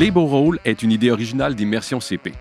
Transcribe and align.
Les 0.00 0.10
Beaux 0.10 0.24
Rôles 0.24 0.58
est 0.64 0.82
une 0.82 0.92
idée 0.92 1.10
originale 1.10 1.54
d'Immersion 1.54 2.00
CP. 2.00 2.32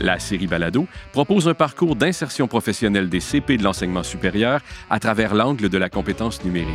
La 0.00 0.18
série 0.18 0.48
Balado 0.48 0.88
propose 1.12 1.46
un 1.46 1.54
parcours 1.54 1.94
d'insertion 1.94 2.48
professionnelle 2.48 3.08
des 3.08 3.20
CP 3.20 3.58
de 3.58 3.62
l'enseignement 3.62 4.02
supérieur 4.02 4.60
à 4.90 4.98
travers 4.98 5.36
l'angle 5.36 5.68
de 5.68 5.78
la 5.78 5.88
compétence 5.88 6.42
numérique. 6.44 6.74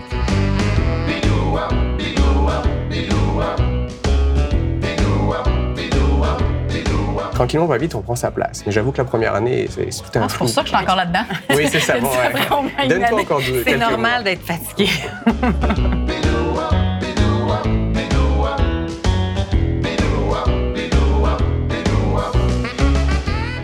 Tranquillement, 7.33 7.65
va 7.65 7.77
vite, 7.77 7.93
on 7.93 8.01
prend 8.01 8.15
sa 8.15 8.31
place. 8.31 8.63
Mais 8.65 8.71
j'avoue 8.71 8.93
que 8.93 8.99
la 8.99 9.03
première 9.03 9.35
année, 9.35 9.67
c'est 9.69 9.89
tout 9.89 10.17
un 10.17 10.21
Ah, 10.21 10.27
c'est 10.29 10.37
pour 10.37 10.47
ça 10.47 10.61
que 10.61 10.69
je 10.69 10.75
suis 10.75 10.81
encore 10.81 10.95
là-dedans. 10.95 11.25
Oui, 11.49 11.67
c'est 11.69 11.81
ça. 11.81 11.95
Bon, 11.99 12.07
ouais. 12.07 12.87
Donne-toi 12.87 13.21
encore 13.21 13.41
deux. 13.41 13.63
C'est 13.65 13.77
normal 13.77 14.23
d'être 14.23 14.45
fatigué. 14.45 14.89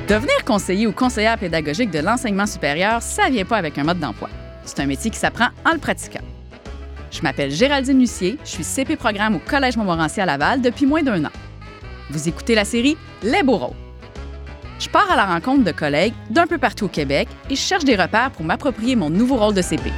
Devenir 0.08 0.46
conseiller 0.46 0.86
ou 0.86 0.92
conseillère 0.92 1.40
pédagogique 1.40 1.90
de 1.90 1.98
l'enseignement 1.98 2.46
supérieur, 2.46 3.02
ça 3.02 3.28
vient 3.30 3.44
pas 3.44 3.58
avec 3.58 3.76
un 3.80 3.84
mode 3.84 4.00
d'emploi. 4.00 4.30
C'est 4.64 4.80
un 4.80 4.86
métier 4.86 5.10
qui 5.10 5.18
s'apprend 5.18 5.48
en 5.66 5.72
le 5.74 5.80
pratiquant. 5.80 6.22
Je 7.10 7.22
m'appelle 7.24 7.50
Géraldine 7.50 8.00
Lucier, 8.00 8.38
je 8.44 8.50
suis 8.52 8.64
CP 8.64 8.98
programme 8.98 9.36
au 9.36 9.40
Collège 9.40 9.78
Montmorency 9.78 10.22
à 10.22 10.28
Laval 10.28 10.62
depuis 10.62 10.86
moins 10.86 11.02
d'un 11.02 11.26
an. 11.26 11.32
Vous 12.12 12.30
écoutez 12.30 12.54
la 12.54 12.66
série 12.66 12.98
Les 13.24 13.42
Rôles. 13.42 13.74
Je 14.80 14.90
pars 14.90 15.12
à 15.12 15.16
la 15.16 15.26
rencontre 15.26 15.64
de 15.64 15.72
collègues 15.72 16.14
d'un 16.30 16.46
peu 16.46 16.60
partout 16.60 16.86
au 16.86 16.90
Québec 16.90 17.28
et 17.50 17.56
je 17.56 17.62
cherche 17.62 17.84
des 17.84 17.96
repères 17.96 18.30
pour 18.30 18.46
m'approprier 18.46 18.96
mon 18.96 19.10
nouveau 19.10 19.38
rôle 19.38 19.56
de 19.56 19.64
CP. 19.64 19.92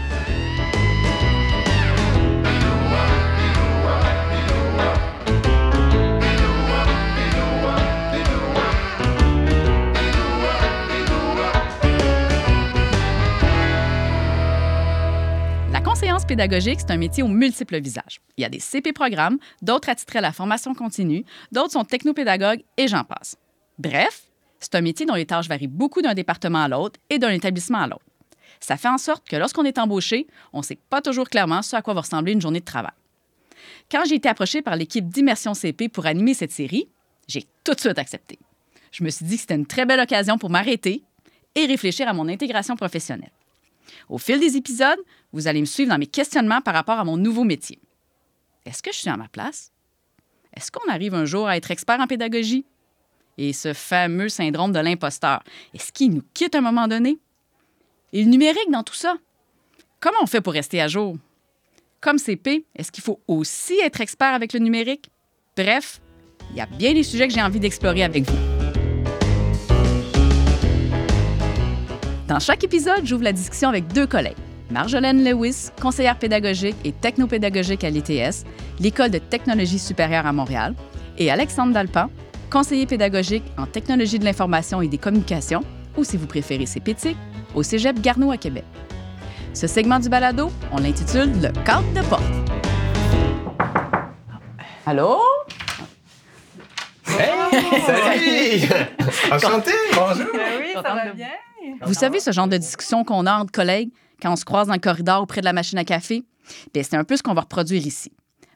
Pédagogique, 16.38 16.81
c'est 16.81 16.91
un 16.91 16.97
métier 16.97 17.23
aux 17.23 17.27
multiples 17.27 17.80
visages. 17.81 18.21
Il 18.38 18.43
y 18.43 18.45
a 18.45 18.49
des 18.49 18.59
CP 18.59 18.93
programmes, 18.93 19.39
d'autres 19.63 19.89
attitrés 19.89 20.19
à 20.19 20.21
la 20.21 20.31
formation 20.31 20.75
continue, 20.75 21.25
d'autres 21.52 21.71
sont 21.71 21.83
technopédagogues 21.83 22.61
et 22.77 22.88
j'en 22.88 23.03
passe. 23.03 23.38
Bref, 23.80 24.21
c'est 24.59 24.75
un 24.75 24.81
métier 24.81 25.08
dont 25.08 25.15
les 25.15 25.25
tâches 25.25 25.49
varient 25.49 25.65
beaucoup 25.65 26.03
d'un 26.03 26.13
département 26.13 26.61
à 26.61 26.67
l'autre 26.67 26.99
et 27.09 27.17
d'un 27.17 27.31
établissement 27.31 27.80
à 27.80 27.88
l'autre. 27.88 28.05
Ça 28.59 28.77
fait 28.77 28.88
en 28.88 28.99
sorte 28.99 29.27
que 29.27 29.35
lorsqu'on 29.35 29.63
est 29.63 29.80
embauché, 29.80 30.27
on 30.53 30.59
ne 30.59 30.63
sait 30.63 30.77
pas 30.91 31.02
toujours 31.02 31.27
clairement 31.27 31.63
ce 31.63 31.75
à 31.75 31.81
quoi 31.81 31.95
va 31.95 32.02
ressembler 32.02 32.33
une 32.33 32.41
journée 32.41 32.59
de 32.59 32.65
travail. 32.65 32.93
Quand 33.89 34.03
j'ai 34.08 34.15
été 34.15 34.30
approchée 34.30 34.61
par 34.61 34.75
l'équipe 34.75 35.09
d'Immersion 35.09 35.55
CP 35.55 35.89
pour 35.89 36.05
animer 36.05 36.35
cette 36.35 36.52
série, 36.52 36.88
j'ai 37.27 37.45
tout 37.63 37.73
de 37.73 37.80
suite 37.80 37.97
accepté. 37.97 38.38
Je 38.91 39.03
me 39.03 39.09
suis 39.09 39.25
dit 39.25 39.38
que 39.38 39.41
c'était 39.41 39.55
une 39.55 39.65
très 39.65 39.88
belle 39.88 40.02
occasion 40.02 40.38
pour 40.38 40.52
m'arrêter 40.52 41.02
et 41.55 41.65
réfléchir 41.65 42.08
à 42.08 42.13
mon 42.13 42.27
intégration 42.27 42.75
professionnelle. 42.75 43.31
Au 44.09 44.17
fil 44.17 44.39
des 44.39 44.58
épisodes, 44.58 44.99
vous 45.33 45.47
allez 45.47 45.61
me 45.61 45.66
suivre 45.66 45.92
dans 45.92 45.97
mes 45.97 46.08
questionnements 46.08 46.61
par 46.61 46.73
rapport 46.73 47.00
à 47.00 47.03
mon 47.03 47.17
nouveau 47.17 47.44
métier. 47.44 47.80
Est-ce 48.66 48.81
que 48.81 48.92
je 48.92 48.97
suis 48.97 49.09
à 49.09 49.17
ma 49.17 49.28
place? 49.28 49.72
Est-ce 50.56 50.72
qu'on 50.72 50.89
arrive 50.89 51.14
un 51.14 51.25
jour 51.25 51.47
à 51.47 51.58
être 51.58 51.72
expert 51.72 52.00
en 52.00 52.08
pédagogie? 52.08 52.66
Et 53.38 53.53
ce 53.53 53.73
fameux 53.73 54.30
syndrome 54.30 54.72
de 54.72 54.80
l'imposteur, 54.80 55.44
est-ce 55.73 55.92
qu'il 55.92 56.11
nous 56.11 56.23
quitte 56.33 56.55
à 56.55 56.58
un 56.58 56.61
moment 56.61 56.88
donné? 56.88 57.20
Et 58.14 58.23
le 58.23 58.30
numérique 58.30 58.72
dans 58.72 58.83
tout 58.83 58.95
ça? 58.95 59.16
Comment 60.00 60.17
on 60.22 60.28
fait 60.28 60.42
pour 60.42 60.53
rester 60.53 60.81
à 60.81 60.88
jour? 60.88 61.17
Comme 62.02 62.17
CP, 62.17 62.66
est-ce 62.75 62.92
qu'il 62.92 63.03
faut 63.03 63.20
aussi 63.28 63.80
être 63.83 64.02
expert 64.02 64.33
avec 64.33 64.53
le 64.53 64.59
numérique? 64.59 65.11
Bref, 65.55 66.02
il 66.52 66.58
y 66.58 66.61
a 66.61 66.66
bien 66.66 66.94
des 66.94 67.03
sujets 67.03 67.28
que 67.28 67.33
j'ai 67.33 67.42
envie 67.42 67.59
d'explorer 67.59 68.03
avec 68.03 68.23
vous. 68.23 68.38
Dans 72.27 72.39
chaque 72.39 72.64
épisode, 72.64 73.05
j'ouvre 73.05 73.23
la 73.23 73.33
discussion 73.33 73.70
avec 73.70 73.88
deux 73.88 74.08
collègues. 74.08 74.38
Marjolaine 74.70 75.23
Lewis, 75.23 75.70
conseillère 75.82 76.17
pédagogique 76.17 76.76
et 76.83 76.92
technopédagogique 76.92 77.83
à 77.83 77.89
l'ETS, 77.89 78.44
l'École 78.80 79.11
de 79.11 79.17
technologie 79.17 79.80
supérieure 79.80 80.26
à 80.26 80.33
Montréal, 80.33 80.76
et 81.17 81.32
Alexandre 81.32 81.73
Dalpan, 81.73 82.10
conseiller 82.52 82.86
pédagogique 82.86 83.44
en 83.58 83.66
technologie 83.66 84.20
de 84.20 84.26
l'information 84.26 84.82
et 84.82 84.88
des 84.88 84.98
communications, 84.98 85.64
ou 85.98 86.04
si 86.04 86.17
vous 86.17 86.27
préférez 86.27 86.66
CPTIC, 86.66 87.17
au 87.56 87.64
Cégep 87.64 88.00
Garneau 88.02 88.32
à 88.32 88.38
Québec. 88.38 88.66
Ce 89.54 89.67
segment 89.67 90.00
du 90.00 90.10
balado, 90.10 90.52
on 90.72 90.77
l'intitule 90.77 91.32
Le 91.42 91.50
cadre 91.64 91.92
de 91.94 92.02
porte. 92.08 92.23
Allô? 94.86 95.17
Hey, 97.08 97.82
salut! 97.86 98.70
Enchanté, 99.32 99.72
bonjour! 99.95 100.27
oui, 100.33 100.73
ça 100.76 100.82
va 100.82 101.11
bien? 101.14 101.27
Vous 101.82 101.94
savez 101.94 102.20
ce 102.20 102.32
genre 102.32 102.48
de 102.48 102.58
discussion 102.58 103.04
qu'on 103.04 103.26
a 103.26 103.33
entre 103.33 103.52
collègues? 103.52 103.89
Quand 104.22 104.32
on 104.32 104.36
se 104.36 104.45
croise 104.45 104.67
dans 104.67 104.73
le 104.73 104.80
corridor 104.80 105.22
auprès 105.22 105.42
de 105.42 105.45
la 105.45 105.54
machine 105.54 105.78
à 105.78 105.83
café? 105.86 106.23
Bien, 106.73 106.83
c'est 106.83 106.95
un 106.95 107.04
peu 107.04 107.17
ce 107.17 107.23
qu'on 107.23 107.33
va 107.33 107.42
reproduire 107.42 107.86
ici. 107.86 108.11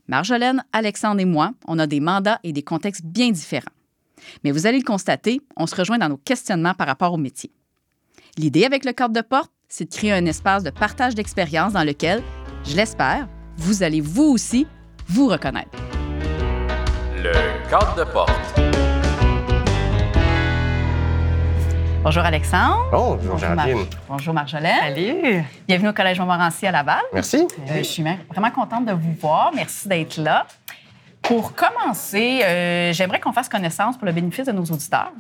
Marjolaine, 0.08 0.64
Alexandre 0.74 1.22
et 1.22 1.26
moi, 1.26 1.52
on 1.68 1.80
a 1.80 1.88
des 1.88 2.00
mandats 2.00 2.40
et 2.44 2.54
des 2.54 2.64
contextes 2.64 3.06
bien 3.06 3.32
différents. 3.32 3.72
Mais 4.44 4.52
vous 4.52 4.68
allez 4.68 4.78
le 4.78 4.84
constater, 4.84 5.42
on 5.58 5.68
se 5.68 5.76
rejoint 5.76 5.98
dans 5.98 6.10
nos 6.10 6.18
questionnements 6.18 6.74
par 6.74 6.88
rapport 6.88 7.14
au 7.14 7.18
métier. 7.18 7.52
L'idée 8.38 8.66
avec 8.66 8.86
le 8.86 8.94
cadre 8.94 9.14
de 9.14 9.22
porte, 9.22 9.52
c'est 9.68 9.86
de 9.86 9.90
créer 9.90 10.12
un 10.12 10.26
espace 10.26 10.64
de 10.64 10.70
partage 10.70 11.16
d'expériences 11.16 11.74
dans 11.74 11.84
lequel, 11.84 12.22
je 12.66 12.76
l'espère, 12.76 13.28
vous 13.58 13.84
allez 13.84 14.02
vous 14.02 14.24
aussi 14.24 14.68
vous 15.08 15.28
reconnaître. 15.28 15.72
Le 17.18 17.70
cadre 17.70 17.96
de 17.96 18.04
porte. 18.12 18.91
Bonjour 22.04 22.24
Alexandre. 22.24 22.90
Bonjour, 22.92 23.38
Géraldine. 23.38 23.76
Mar- 23.76 23.86
Bonjour 24.08 24.34
Marjolaine. 24.34 24.80
Salut. 24.82 25.44
Bienvenue 25.68 25.90
au 25.90 25.94
Collège 25.94 26.20
Montmorency 26.20 26.66
à 26.68 26.72
Laval. 26.72 27.02
Merci. 27.14 27.38
Euh, 27.70 27.78
je 27.78 27.84
suis 27.84 28.04
vraiment 28.04 28.52
contente 28.52 28.86
de 28.86 28.92
vous 28.94 29.14
voir. 29.20 29.52
Merci 29.56 29.88
d'être 29.88 30.18
là. 30.18 30.46
Pour 31.22 31.54
commencer, 31.54 32.42
euh, 32.44 32.92
j'aimerais 32.94 33.20
qu'on 33.20 33.32
fasse 33.32 33.48
connaissance 33.48 33.98
pour 33.98 34.06
le 34.08 34.12
bénéfice 34.12 34.46
de 34.48 34.52
nos 34.52 34.64
auditeurs. 34.64 35.12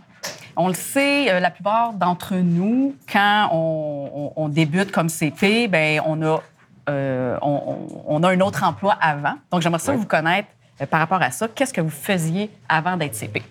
On 0.58 0.68
le 0.68 0.74
sait, 0.74 1.32
euh, 1.32 1.40
la 1.40 1.52
plupart 1.52 1.94
d'entre 1.94 2.36
nous, 2.36 2.96
quand 3.12 3.50
on, 3.52 4.12
on- 4.36 4.44
on 4.44 4.50
débute 4.50 4.92
comme 4.92 5.08
CP, 5.10 5.68
ben 5.68 6.02
on 6.06 6.22
a, 6.24 6.40
euh, 6.90 7.38
on, 7.44 7.62
on- 7.68 8.04
on 8.08 8.24
a 8.24 8.32
un 8.32 8.40
autre 8.42 8.64
emploi 8.64 8.98
avant. 9.00 9.36
Donc, 9.52 9.62
j'aimerais 9.62 9.80
ça 9.80 9.92
Oui. 9.92 10.00
vous 10.00 10.08
connaître 10.08 10.50
euh, 10.82 10.86
par 10.88 11.00
rapport 11.00 11.22
à 11.22 11.30
ça. 11.30 11.48
Qu'est-ce 11.48 11.74
que 11.74 11.82
vous 11.82 11.90
faisiez 11.92 12.50
avant 12.68 12.98
d'être 12.98 13.14
CP? 13.16 13.44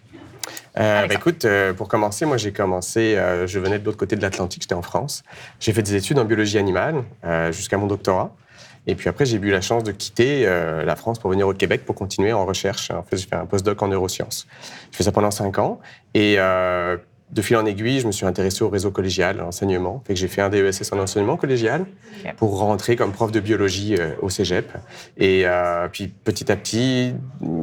Euh, 0.79 1.07
bah, 1.07 1.15
écoute, 1.15 1.45
euh, 1.45 1.73
pour 1.73 1.89
commencer, 1.89 2.27
moi 2.27 2.37
j'ai 2.37 2.53
commencé, 2.53 3.17
euh, 3.17 3.47
je 3.47 3.59
venais 3.59 3.79
de 3.79 3.85
l'autre 3.85 3.99
côté 3.99 4.17
de 4.17 4.23
l'Atlantique, 4.23 4.63
j'étais 4.63 4.75
en 4.75 4.83
France. 4.83 5.23
J'ai 5.59 5.73
fait 5.73 5.83
des 5.83 5.95
études 5.97 6.19
en 6.19 6.25
biologie 6.25 6.59
animale 6.59 7.03
euh, 7.25 7.53
jusqu'à 7.53 7.77
mon 7.77 7.87
doctorat. 7.87 8.35
Et 8.87 8.95
puis 8.95 9.09
après, 9.09 9.27
j'ai 9.27 9.37
eu 9.37 9.51
la 9.51 9.61
chance 9.61 9.85
de 9.85 9.93
quitter 9.93 10.47
euh, 10.47 10.85
la 10.85 10.97
France 10.97 11.19
pour 11.19 11.31
venir 11.31 11.47
au 11.47 11.53
Québec 11.53 11.85
pour 11.85 11.95
continuer 11.95 12.33
en 12.33 12.47
recherche. 12.47 12.91
En 12.91 13.03
fait, 13.03 13.19
j'ai 13.19 13.27
fait 13.27 13.37
un 13.37 13.47
postdoc 13.47 13.81
en 13.83 13.89
neurosciences. 13.89 14.47
J'ai 14.91 14.99
fait 14.99 15.05
ça 15.05 15.13
pendant 15.13 15.31
cinq 15.31 15.59
ans. 15.59 15.81
Et 16.15 16.37
euh, 16.39 16.97
de 17.33 17.43
fil 17.43 17.57
en 17.57 17.65
aiguille, 17.65 18.01
je 18.01 18.07
me 18.07 18.13
suis 18.13 18.27
intéressé 18.27 18.65
au 18.65 18.69
réseau 18.69 18.91
collégial, 18.91 19.39
à 19.39 19.43
l'enseignement. 19.45 20.03
Fait 20.07 20.15
que 20.15 20.19
j'ai 20.21 20.27
fait 20.29 20.41
un 20.41 20.49
DESS 20.49 20.93
en 20.93 20.99
enseignement 20.99 21.37
collégial 21.37 21.87
pour 22.37 22.59
rentrer 22.59 22.97
comme 22.97 23.13
prof 23.13 23.31
de 23.31 23.39
biologie 23.41 23.95
euh, 23.99 24.11
au 24.21 24.29
cégep. 24.31 24.71
Et 25.17 25.43
euh, 25.47 25.87
puis 25.93 26.09
petit 26.09 26.51
à 26.51 26.57
petit, 26.57 27.13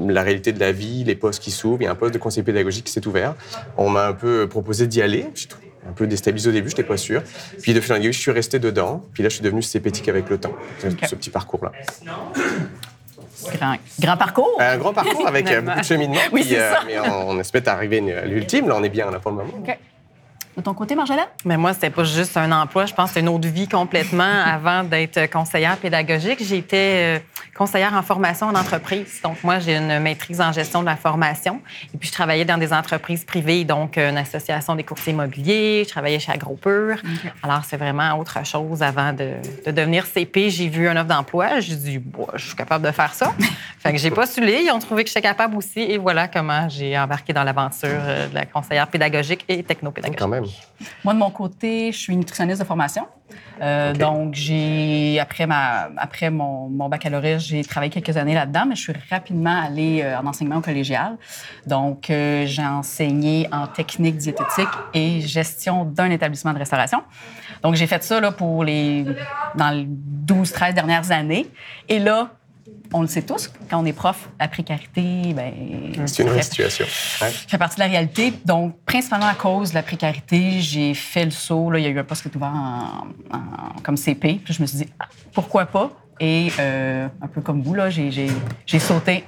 la 0.07 0.23
réalité 0.23 0.53
de 0.53 0.59
la 0.59 0.71
vie, 0.71 1.03
les 1.03 1.15
postes 1.15 1.41
qui 1.43 1.51
s'ouvrent, 1.51 1.81
il 1.81 1.85
y 1.85 1.87
a 1.87 1.91
un 1.91 1.95
poste 1.95 2.13
de 2.13 2.19
conseiller 2.19 2.43
pédagogique 2.43 2.85
qui 2.85 2.91
s'est 2.93 3.05
ouvert. 3.07 3.35
On 3.77 3.89
m'a 3.89 4.07
un 4.07 4.13
peu 4.13 4.47
proposé 4.47 4.87
d'y 4.87 5.01
aller. 5.01 5.25
Je 5.33 5.41
suis 5.41 5.49
un 5.89 5.93
peu 5.93 6.07
déstabilisé 6.07 6.49
au 6.49 6.53
début, 6.53 6.69
je 6.69 6.73
n'étais 6.75 6.87
pas 6.87 6.97
sûr. 6.97 7.21
Puis 7.61 7.73
de 7.73 7.79
fil 7.81 7.93
en 7.93 7.95
aiguille, 7.97 8.13
je 8.13 8.19
suis 8.19 8.31
resté 8.31 8.59
dedans. 8.59 9.03
Puis 9.13 9.23
là, 9.23 9.29
je 9.29 9.35
suis 9.35 9.43
devenu 9.43 9.61
CPTIC 9.61 10.07
avec 10.09 10.29
le 10.29 10.37
temps. 10.37 10.53
Ce- 10.79 10.87
Ok. 10.87 11.05
Ce 11.07 11.15
petit 11.15 11.29
parcours-là. 11.29 11.71
Grand, 13.55 13.75
grand 13.99 14.17
parcours. 14.17 14.57
Un 14.59 14.77
grand 14.77 14.93
parcours 14.93 15.27
avec 15.27 15.49
euh, 15.51 15.61
beaucoup 15.61 15.79
de 15.79 15.83
cheminement. 15.85 16.19
Oui, 16.31 16.45
c'est 16.47 16.59
ça. 16.59 16.79
mais 16.85 16.99
on, 16.99 17.29
on 17.29 17.39
espère 17.39 17.61
arriver 17.67 18.13
à 18.13 18.25
l'ultime. 18.25 18.67
Là, 18.67 18.75
on 18.77 18.83
est 18.83 18.89
bien 18.89 19.09
là 19.11 19.19
pour 19.19 19.31
le 19.31 19.37
moment. 19.37 19.53
OK. 19.59 19.77
De 20.57 20.63
ton 20.63 20.73
côté, 20.73 20.95
Marjolaine? 20.95 21.27
Mais 21.45 21.55
moi, 21.55 21.71
c'était 21.73 21.91
pas 21.91 22.03
juste 22.03 22.35
un 22.35 22.51
emploi. 22.51 22.87
Je 22.87 22.93
pense 22.95 23.09
que 23.09 23.13
c'était 23.13 23.19
une 23.19 23.29
autre 23.29 23.47
vie 23.47 23.67
complètement 23.67 24.23
avant 24.45 24.83
d'être 24.83 25.29
conseillère 25.29 25.77
pédagogique. 25.77 26.43
J'étais 26.43 27.17
euh, 27.17 27.19
conseillère 27.55 27.93
en 27.93 28.01
formation 28.01 28.47
en 28.47 28.55
entreprise. 28.55 29.21
Donc, 29.23 29.43
moi, 29.43 29.59
j'ai 29.59 29.75
une 29.75 29.99
maîtrise 29.99 30.41
en 30.41 30.51
gestion 30.51 30.81
de 30.81 30.87
la 30.87 30.95
formation. 30.95 31.61
Et 31.93 31.97
puis, 31.99 32.07
je 32.09 32.13
travaillais 32.13 32.43
dans 32.43 32.57
des 32.57 32.73
entreprises 32.73 33.23
privées, 33.23 33.65
donc 33.65 33.99
euh, 33.99 34.09
une 34.09 34.17
association 34.17 34.73
des 34.73 34.83
courtiers 34.83 35.13
immobiliers. 35.13 35.83
Je 35.85 35.89
travaillais 35.89 36.17
chez 36.17 36.31
AgroPur. 36.31 36.95
Alors, 37.43 37.63
c'est 37.63 37.77
vraiment 37.77 38.17
autre 38.17 38.43
chose 38.43 38.81
avant 38.81 39.13
de, 39.13 39.33
de 39.63 39.71
devenir 39.71 40.07
CP. 40.07 40.49
J'ai 40.49 40.69
vu 40.69 40.87
un 40.87 40.97
offre 40.97 41.05
d'emploi. 41.05 41.59
J'ai 41.59 41.75
dit, 41.75 41.99
Bon, 41.99 42.25
je 42.33 42.47
suis 42.47 42.55
capable 42.55 42.83
de 42.83 42.91
faire 42.91 43.13
ça. 43.13 43.31
fait 43.77 43.91
que 43.91 43.99
j'ai 43.99 44.09
postulé. 44.09 44.63
Ils 44.65 44.71
ont 44.71 44.79
trouvé 44.79 45.03
que 45.03 45.09
j'étais 45.09 45.21
capable 45.21 45.55
aussi. 45.55 45.81
Et 45.81 45.99
voilà 45.99 46.27
comment 46.27 46.67
j'ai 46.67 46.97
embarqué 46.97 47.31
dans 47.31 47.43
l'aventure 47.43 47.89
euh, 47.91 48.27
de 48.27 48.33
la 48.33 48.47
conseillère 48.47 48.87
pédagogique 48.87 49.45
et 49.47 49.61
technopédagogique. 49.61 50.17
Quand 50.17 50.27
même. 50.27 50.46
Moi, 51.03 51.13
de 51.13 51.19
mon 51.19 51.31
côté, 51.31 51.91
je 51.91 51.97
suis 51.97 52.15
nutritionniste 52.15 52.61
de 52.61 52.65
formation. 52.65 53.07
Euh. 53.61 53.93
Donc, 53.93 54.35
j'ai 54.35 55.19
après 55.19 55.47
ma 55.47 55.89
après 55.97 56.29
mon, 56.29 56.69
mon 56.69 56.89
baccalauréat, 56.89 57.39
j'ai 57.39 57.63
travaillé 57.63 57.91
quelques 57.91 58.15
années 58.15 58.35
là-dedans, 58.35 58.65
mais 58.67 58.75
je 58.75 58.81
suis 58.81 58.93
rapidement 59.09 59.63
allée 59.63 60.01
euh, 60.03 60.19
en 60.19 60.27
enseignement 60.27 60.57
au 60.57 60.61
collégial. 60.61 61.17
Donc, 61.65 62.09
euh, 62.09 62.45
j'ai 62.45 62.65
enseigné 62.65 63.47
en 63.51 63.67
technique 63.67 64.17
diététique 64.17 64.69
et 64.93 65.21
gestion 65.21 65.85
d'un 65.85 66.11
établissement 66.11 66.53
de 66.53 66.59
restauration. 66.59 67.03
Donc, 67.63 67.75
j'ai 67.75 67.87
fait 67.87 68.03
ça 68.03 68.19
là, 68.19 68.31
pour 68.31 68.63
les 68.63 69.05
dans 69.55 69.69
les 69.71 69.87
12-13 70.25 70.73
dernières 70.73 71.11
années. 71.11 71.47
Et 71.89 71.99
là, 71.99 72.29
on 72.93 73.01
le 73.01 73.07
sait 73.07 73.21
tous, 73.21 73.51
quand 73.69 73.81
on 73.81 73.85
est 73.85 73.91
prof, 73.93 74.29
la 74.39 74.47
précarité, 74.47 75.33
ben, 75.33 75.51
C'est 76.05 76.23
une 76.23 76.29
ça 76.29 76.33
vraie 76.33 76.41
situation. 76.41 76.85
Ouais. 77.21 77.29
fait 77.31 77.57
partie 77.57 77.75
de 77.75 77.81
la 77.81 77.87
réalité. 77.87 78.31
Donc, 78.45 78.77
principalement 78.85 79.27
à 79.27 79.33
cause 79.35 79.71
de 79.71 79.75
la 79.75 79.83
précarité, 79.83 80.61
j'ai 80.61 80.93
fait 80.93 81.25
le 81.25 81.31
saut. 81.31 81.69
Là, 81.69 81.79
il 81.79 81.83
y 81.83 81.87
a 81.87 81.89
eu 81.89 81.99
un 81.99 82.03
poste 82.05 82.21
qui 82.21 82.29
est 82.29 82.35
ouvert 82.37 82.53
en- 82.53 83.07
en- 83.35 83.81
comme 83.83 83.97
CP. 83.97 84.39
Puis 84.43 84.53
je 84.53 84.61
me 84.61 84.67
suis 84.67 84.77
dit, 84.77 84.87
ah, 84.99 85.07
pourquoi 85.33 85.65
pas? 85.65 85.91
Et 86.21 86.47
euh, 86.59 87.07
un 87.21 87.27
peu 87.27 87.41
comme 87.41 87.61
vous, 87.61 87.73
là, 87.73 87.89
j'ai, 87.89 88.09
j'ai- 88.09 88.31
j'ai 88.65 88.79
sauté 88.79 89.25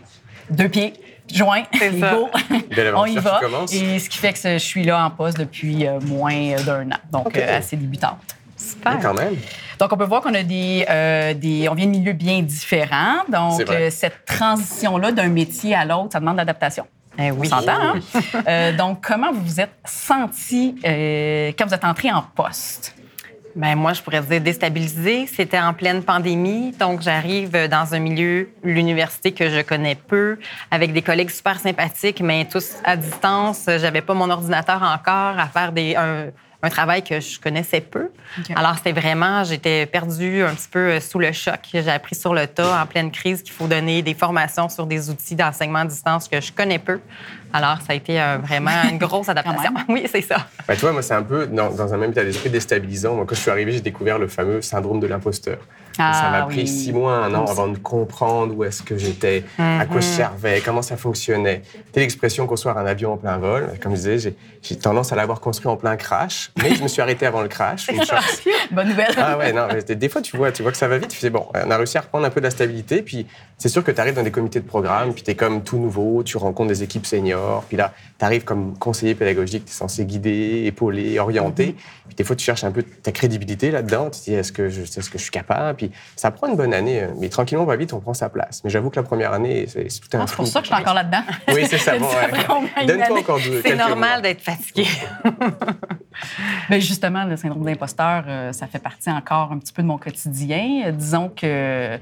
deux 0.49 0.69
pieds 0.69 0.93
joints. 1.31 1.63
C'est 1.77 1.93
et 1.95 1.99
ça. 1.99 2.13
go. 2.15 2.29
On 2.95 3.05
y 3.05 3.17
va. 3.17 3.41
Et 3.73 3.99
ce 3.99 4.09
qui 4.09 4.17
fait 4.19 4.31
que 4.33 4.39
je 4.41 4.57
suis 4.57 4.83
là 4.85 5.03
en 5.05 5.11
poste 5.11 5.37
depuis 5.37 5.85
euh, 5.85 5.99
moins 5.99 6.55
d'un 6.65 6.89
an. 6.91 6.97
Donc, 7.11 7.37
euh, 7.37 7.57
assez 7.57 7.75
débutante. 7.75 8.19
Super. 8.55 8.95
Mais 8.95 9.01
quand 9.01 9.13
même. 9.13 9.35
Donc, 9.79 9.93
on 9.93 9.97
peut 9.97 10.05
voir 10.05 10.21
qu'on 10.21 10.33
a 10.33 10.43
des, 10.43 10.85
euh, 10.89 11.33
des. 11.33 11.69
On 11.69 11.73
vient 11.73 11.85
de 11.85 11.91
milieux 11.91 12.13
bien 12.13 12.41
différents. 12.41 13.23
Donc, 13.29 13.61
euh, 13.69 13.89
cette 13.89 14.25
transition-là 14.25 15.13
d'un 15.13 15.29
métier 15.29 15.73
à 15.73 15.85
l'autre, 15.85 16.09
ça 16.11 16.19
demande 16.19 16.35
l'adaptation. 16.35 16.85
Eh 17.17 17.31
On 17.31 17.35
oui. 17.35 17.47
s'entend, 17.47 17.71
hein? 17.71 17.99
Euh, 18.47 18.75
donc, 18.75 19.05
comment 19.05 19.31
vous 19.31 19.41
vous 19.41 19.59
êtes 19.61 19.73
senti 19.85 20.75
euh, 20.85 21.51
quand 21.57 21.65
vous 21.65 21.73
êtes 21.73 21.85
entré 21.85 22.11
en 22.11 22.21
poste? 22.21 22.95
Ben 23.55 23.75
moi, 23.75 23.93
je 23.93 24.01
pourrais 24.01 24.21
dire 24.21 24.41
déstabilisée. 24.41 25.27
C'était 25.27 25.59
en 25.59 25.73
pleine 25.73 26.03
pandémie, 26.03 26.71
donc 26.79 27.01
j'arrive 27.01 27.51
dans 27.67 27.93
un 27.93 27.99
milieu, 27.99 28.49
l'université 28.63 29.31
que 29.31 29.49
je 29.49 29.61
connais 29.61 29.95
peu, 29.95 30.37
avec 30.71 30.93
des 30.93 31.01
collègues 31.01 31.31
super 31.31 31.59
sympathiques, 31.59 32.21
mais 32.21 32.45
tous 32.45 32.75
à 32.83 32.95
distance. 32.95 33.65
J'avais 33.65 34.01
pas 34.01 34.13
mon 34.13 34.29
ordinateur 34.29 34.81
encore 34.83 35.39
à 35.39 35.47
faire 35.47 35.71
des, 35.71 35.95
un, 35.95 36.27
un 36.61 36.69
travail 36.69 37.03
que 37.03 37.19
je 37.19 37.39
connaissais 37.39 37.81
peu. 37.81 38.09
Alors 38.55 38.75
c'était 38.75 38.91
vraiment, 38.91 39.43
j'étais 39.43 39.85
perdue 39.85 40.43
un 40.43 40.53
petit 40.53 40.67
peu 40.67 40.79
euh, 40.79 40.99
sous 40.99 41.19
le 41.19 41.31
choc. 41.31 41.59
J'ai 41.71 41.89
appris 41.89 42.15
sur 42.15 42.33
le 42.33 42.47
tas, 42.47 42.81
en 42.81 42.85
pleine 42.85 43.11
crise, 43.11 43.41
qu'il 43.41 43.53
faut 43.53 43.67
donner 43.67 44.01
des 44.01 44.13
formations 44.13 44.67
sur 44.67 44.85
des 44.85 45.09
outils 45.09 45.35
d'enseignement 45.35 45.79
à 45.79 45.85
distance 45.85 46.27
que 46.27 46.41
je 46.41 46.51
connais 46.51 46.79
peu. 46.79 46.99
Alors 47.53 47.77
ça 47.81 47.93
a 47.93 47.95
été 47.95 48.19
euh, 48.21 48.37
vraiment 48.41 48.71
une 48.89 48.97
grosse 48.97 49.29
adaptation. 49.29 49.71
oui, 49.87 50.05
c'est 50.11 50.21
ça. 50.21 50.37
Bah, 50.67 50.75
tu 50.75 50.81
vois, 50.81 50.91
moi, 50.91 51.01
c'est 51.01 51.13
un 51.15 51.23
peu 51.23 51.47
dans, 51.47 51.69
dans 51.71 51.93
un 51.93 51.97
même 51.97 52.11
état 52.11 52.23
d'esprit 52.23 52.49
déstabilisant. 52.49 53.15
Moi, 53.15 53.25
quand 53.27 53.35
je 53.35 53.41
suis 53.41 53.51
arrivé, 53.51 53.71
j'ai 53.71 53.81
découvert 53.81 54.19
le 54.19 54.27
fameux 54.27 54.61
syndrome 54.61 54.99
de 54.99 55.07
l'imposteur. 55.07 55.57
Ah, 56.01 56.13
ça 56.13 56.29
m'a 56.29 56.45
pris 56.45 56.61
oui. 56.61 56.67
six 56.67 56.93
mois, 56.93 57.17
un 57.25 57.33
an 57.33 57.45
avant 57.45 57.67
de 57.67 57.77
comprendre 57.77 58.55
où 58.55 58.63
est-ce 58.63 58.81
que 58.83 58.97
j'étais, 58.97 59.43
à 59.57 59.85
quoi 59.85 59.99
je 59.99 60.05
servais, 60.05 60.61
comment 60.63 60.81
ça 60.81 60.95
fonctionnait. 60.95 61.61
C'est 61.93 61.99
l'expression 61.99 62.47
construire 62.47 62.77
un 62.77 62.85
avion 62.85 63.13
en 63.13 63.17
plein 63.17 63.37
vol. 63.37 63.71
Comme 63.83 63.91
je 63.93 63.97
disais, 63.97 64.17
j'ai- 64.17 64.35
j'ai 64.61 64.77
tendance 64.77 65.11
à 65.11 65.17
l'avoir 65.17 65.41
construit 65.41 65.67
en 65.67 65.75
plein 65.75 65.97
crash, 65.97 66.51
mais 66.61 66.73
je 66.75 66.83
me 66.83 66.87
suis 66.87 67.01
arrêté 67.01 67.25
avant 67.25 67.41
le 67.41 67.49
crash. 67.49 67.89
Une 67.91 67.97
chance. 68.05 68.41
Bonne 68.71 68.87
nouvelle. 68.89 69.13
Ah 69.17 69.37
ouais, 69.37 69.51
non, 69.51 69.67
mais 69.73 69.95
des 69.95 70.07
fois, 70.09 70.21
tu 70.21 70.37
vois, 70.37 70.53
tu 70.53 70.61
vois 70.63 70.71
que 70.71 70.77
ça 70.77 70.87
va 70.87 70.97
vite. 70.99 71.09
Tu 71.09 71.17
fais, 71.17 71.29
bon, 71.29 71.45
on 71.53 71.69
a 71.71 71.75
réussi 71.77 71.97
à 71.97 72.01
reprendre 72.01 72.25
un 72.25 72.29
peu 72.29 72.39
de 72.39 72.45
la 72.45 72.51
stabilité. 72.51 73.01
Puis 73.01 73.27
c'est 73.57 73.69
sûr 73.69 73.83
que 73.83 73.91
tu 73.91 73.99
arrives 73.99 74.15
dans 74.15 74.23
des 74.23 74.31
comités 74.31 74.61
de 74.61 74.65
programme, 74.67 75.13
puis 75.13 75.23
tu 75.23 75.31
es 75.31 75.35
comme 75.35 75.63
tout 75.63 75.79
nouveau, 75.79 76.23
tu 76.23 76.37
rencontres 76.37 76.69
des 76.69 76.81
équipes 76.83 77.05
seniors. 77.07 77.38
Puis 77.67 77.77
là, 77.77 77.93
tu 78.17 78.25
arrives 78.25 78.43
comme 78.43 78.77
conseiller 78.77 79.15
pédagogique, 79.15 79.65
tu 79.65 79.71
es 79.71 79.73
censé 79.73 80.05
guider, 80.05 80.63
épauler, 80.65 81.19
orienter. 81.19 81.75
Puis 82.07 82.15
des 82.15 82.23
fois, 82.23 82.35
tu 82.35 82.43
cherches 82.43 82.63
un 82.63 82.71
peu 82.71 82.83
ta 82.83 83.11
crédibilité 83.11 83.71
là-dedans. 83.71 84.09
Tu 84.09 84.19
te 84.19 84.25
dis, 84.25 84.33
est-ce 84.33 84.51
que, 84.51 84.69
je, 84.69 84.81
est-ce 84.81 85.09
que 85.09 85.17
je 85.17 85.23
suis 85.23 85.31
capable? 85.31 85.77
Puis 85.77 85.91
ça 86.15 86.31
prend 86.31 86.47
une 86.47 86.55
bonne 86.55 86.73
année, 86.73 87.03
euh, 87.03 87.07
mais 87.19 87.29
tranquillement, 87.29 87.65
pas 87.65 87.75
vite, 87.75 87.93
on 87.93 87.99
prend 87.99 88.13
sa 88.13 88.29
place. 88.29 88.61
Mais 88.63 88.69
j'avoue 88.69 88.89
que 88.89 88.97
la 88.97 89.03
première 89.03 89.33
année, 89.33 89.65
c'est 89.67 89.89
c'est 89.89 90.01
tout 90.01 90.17
un 90.17 90.21
Ah, 90.21 90.25
c'est 90.27 90.35
pour 90.35 90.47
ça 90.47 90.59
que 90.61 90.67
je 90.67 90.73
suis 90.73 90.81
encore 90.81 90.93
là-dedans. 90.93 91.21
Oui, 91.49 91.65
c'est 91.69 91.77
ça. 91.77 91.93
Bon, 91.99 92.05
ouais. 92.05 92.85
Donne-toi 92.85 93.19
encore 93.19 93.39
deux, 93.39 93.61
C'est 93.65 93.75
normal 93.75 93.97
mois. 93.97 94.21
d'être 94.21 94.41
fatigué. 94.41 94.85
Ben, 96.69 96.81
justement, 96.81 97.23
le 97.23 97.37
syndrome 97.37 97.63
d'imposteur, 97.63 98.25
euh, 98.27 98.51
ça 98.51 98.67
fait 98.67 98.79
partie 98.79 99.09
encore 99.09 99.51
un 99.51 99.57
petit 99.57 99.71
peu 99.71 99.81
de 99.81 99.87
mon 99.87 99.97
quotidien. 99.97 100.83
Euh, 100.85 100.91
disons 100.91 101.29
que 101.29 101.97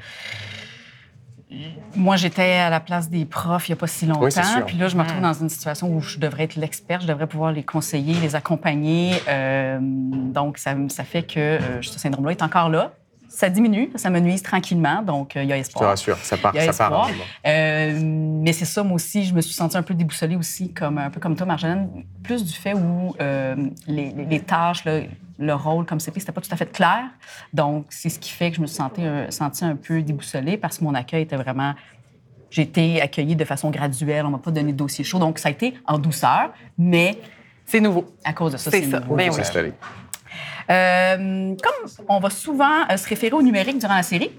moi, 1.96 2.18
j'étais 2.18 2.54
à 2.54 2.70
la 2.70 2.80
place 2.80 3.10
des 3.10 3.26
profs 3.26 3.70
il 3.70 3.72
n'y 3.72 3.78
a 3.78 3.80
pas 3.80 3.88
si 3.88 4.06
longtemps. 4.06 4.24
Oui, 4.24 4.32
c'est 4.32 4.44
sûr. 4.44 4.66
Puis 4.66 4.78
là, 4.78 4.90
je 4.90 4.98
me 4.98 5.02
retrouve 5.02 5.22
dans 5.22 5.34
une 5.34 5.50
situation 5.50 5.90
où 5.90 6.02
je 6.02 6.20
devrais 6.20 6.44
être 6.44 6.56
l'expert, 6.56 7.00
je 7.00 7.08
devrais 7.08 7.28
pouvoir 7.28 7.52
les 7.54 7.64
conseiller, 7.64 8.16
les 8.16 8.36
accompagner. 8.36 9.14
Euh, 9.28 9.80
donc, 9.82 10.58
ça, 10.58 10.76
ça 10.90 11.04
fait 11.04 11.24
que 11.24 11.40
euh, 11.40 11.82
ce 11.82 11.98
syndrome-là 11.98 12.32
est 12.32 12.44
encore 12.44 12.70
là. 12.70 12.94
Ça 13.30 13.50
diminue, 13.50 13.90
ça 13.96 14.10
me 14.10 14.20
nuise 14.20 14.42
tranquillement, 14.42 15.02
donc 15.02 15.36
euh, 15.36 15.44
il 15.44 15.50
y 15.50 15.54
a 15.54 15.58
Je 15.58 15.62
te 15.64 15.68
espoir. 15.68 15.90
rassure, 15.90 16.18
ça 16.18 16.38
part, 16.38 16.52
Il 16.56 16.64
y 16.64 16.68
a 16.68 16.72
ça 16.72 16.88
part 16.90 17.10
espoir. 17.10 17.28
Euh, 17.46 18.00
mais 18.02 18.54
c'est 18.54 18.66
ça, 18.66 18.84
moi 18.84 18.96
aussi, 18.96 19.26
je 19.26 19.34
me 19.34 19.42
suis 19.42 19.54
sentie 19.54 19.78
un 19.78 19.84
peu 19.84 19.94
déboussolée 19.94 20.36
aussi, 20.36 20.74
comme, 20.74 20.98
un 20.98 21.10
peu 21.10 21.20
comme 21.20 21.36
toi, 21.36 21.46
Marjolaine, 21.46 21.90
plus 22.24 22.44
du 22.46 22.54
fait 22.54 22.74
où 22.74 23.16
euh, 23.22 23.56
les, 23.88 24.12
les- 24.12 24.26
les 24.26 24.40
tâches, 24.40 24.86
là, 24.86 25.02
le 25.40 25.54
rôle 25.54 25.86
comme 25.86 26.00
CP, 26.00 26.20
c'était 26.20 26.32
pas 26.32 26.42
tout 26.42 26.50
à 26.52 26.56
fait 26.56 26.72
clair. 26.72 27.04
Donc, 27.54 27.86
c'est 27.90 28.10
ce 28.10 28.18
qui 28.18 28.32
fait 28.32 28.50
que 28.50 28.58
je 28.58 28.62
me 28.62 28.66
suis 28.68 28.78
sentie, 28.78 29.04
un- 29.04 29.30
sentie 29.30 29.66
un 29.66 29.76
peu 29.76 30.02
déboussolée 30.02 30.58
parce 30.58 30.78
que 30.80 30.84
mon 30.84 30.96
accueil 30.96 31.24
était 31.24 31.36
vraiment... 31.38 31.74
J'ai 32.50 32.62
été 32.62 33.02
accueillie 33.02 33.36
de 33.36 33.44
façon 33.46 33.70
graduelle, 33.70 34.26
on 34.26 34.30
m'a 34.30 34.38
pas 34.38 34.52
donné 34.52 34.72
de 34.72 34.78
dossier 34.78 35.04
chaud. 35.04 35.20
Donc, 35.20 35.38
ça 35.38 35.50
a 35.50 35.52
été 35.52 35.74
en 35.86 36.00
douceur, 36.00 36.54
mais 36.78 37.20
C'est 37.66 37.82
nouveau. 37.82 38.06
à 38.24 38.32
cause 38.32 38.54
de 38.54 38.58
ça, 38.58 38.72
C'est 38.72 38.84
c'est 38.86 38.90
ça. 38.92 39.00
nouveau. 39.02 39.16
Ben 39.16 39.30
oui. 39.30 39.72
Euh, 40.70 41.56
comme 41.64 42.06
on 42.10 42.20
va 42.20 42.30
souvent 42.30 42.88
euh, 42.90 42.98
se 42.98 43.08
référer 43.08 43.34
au 43.34 43.42
numérique 43.42 43.80
durant 43.80 43.96
la 43.96 44.04
série, 44.04 44.32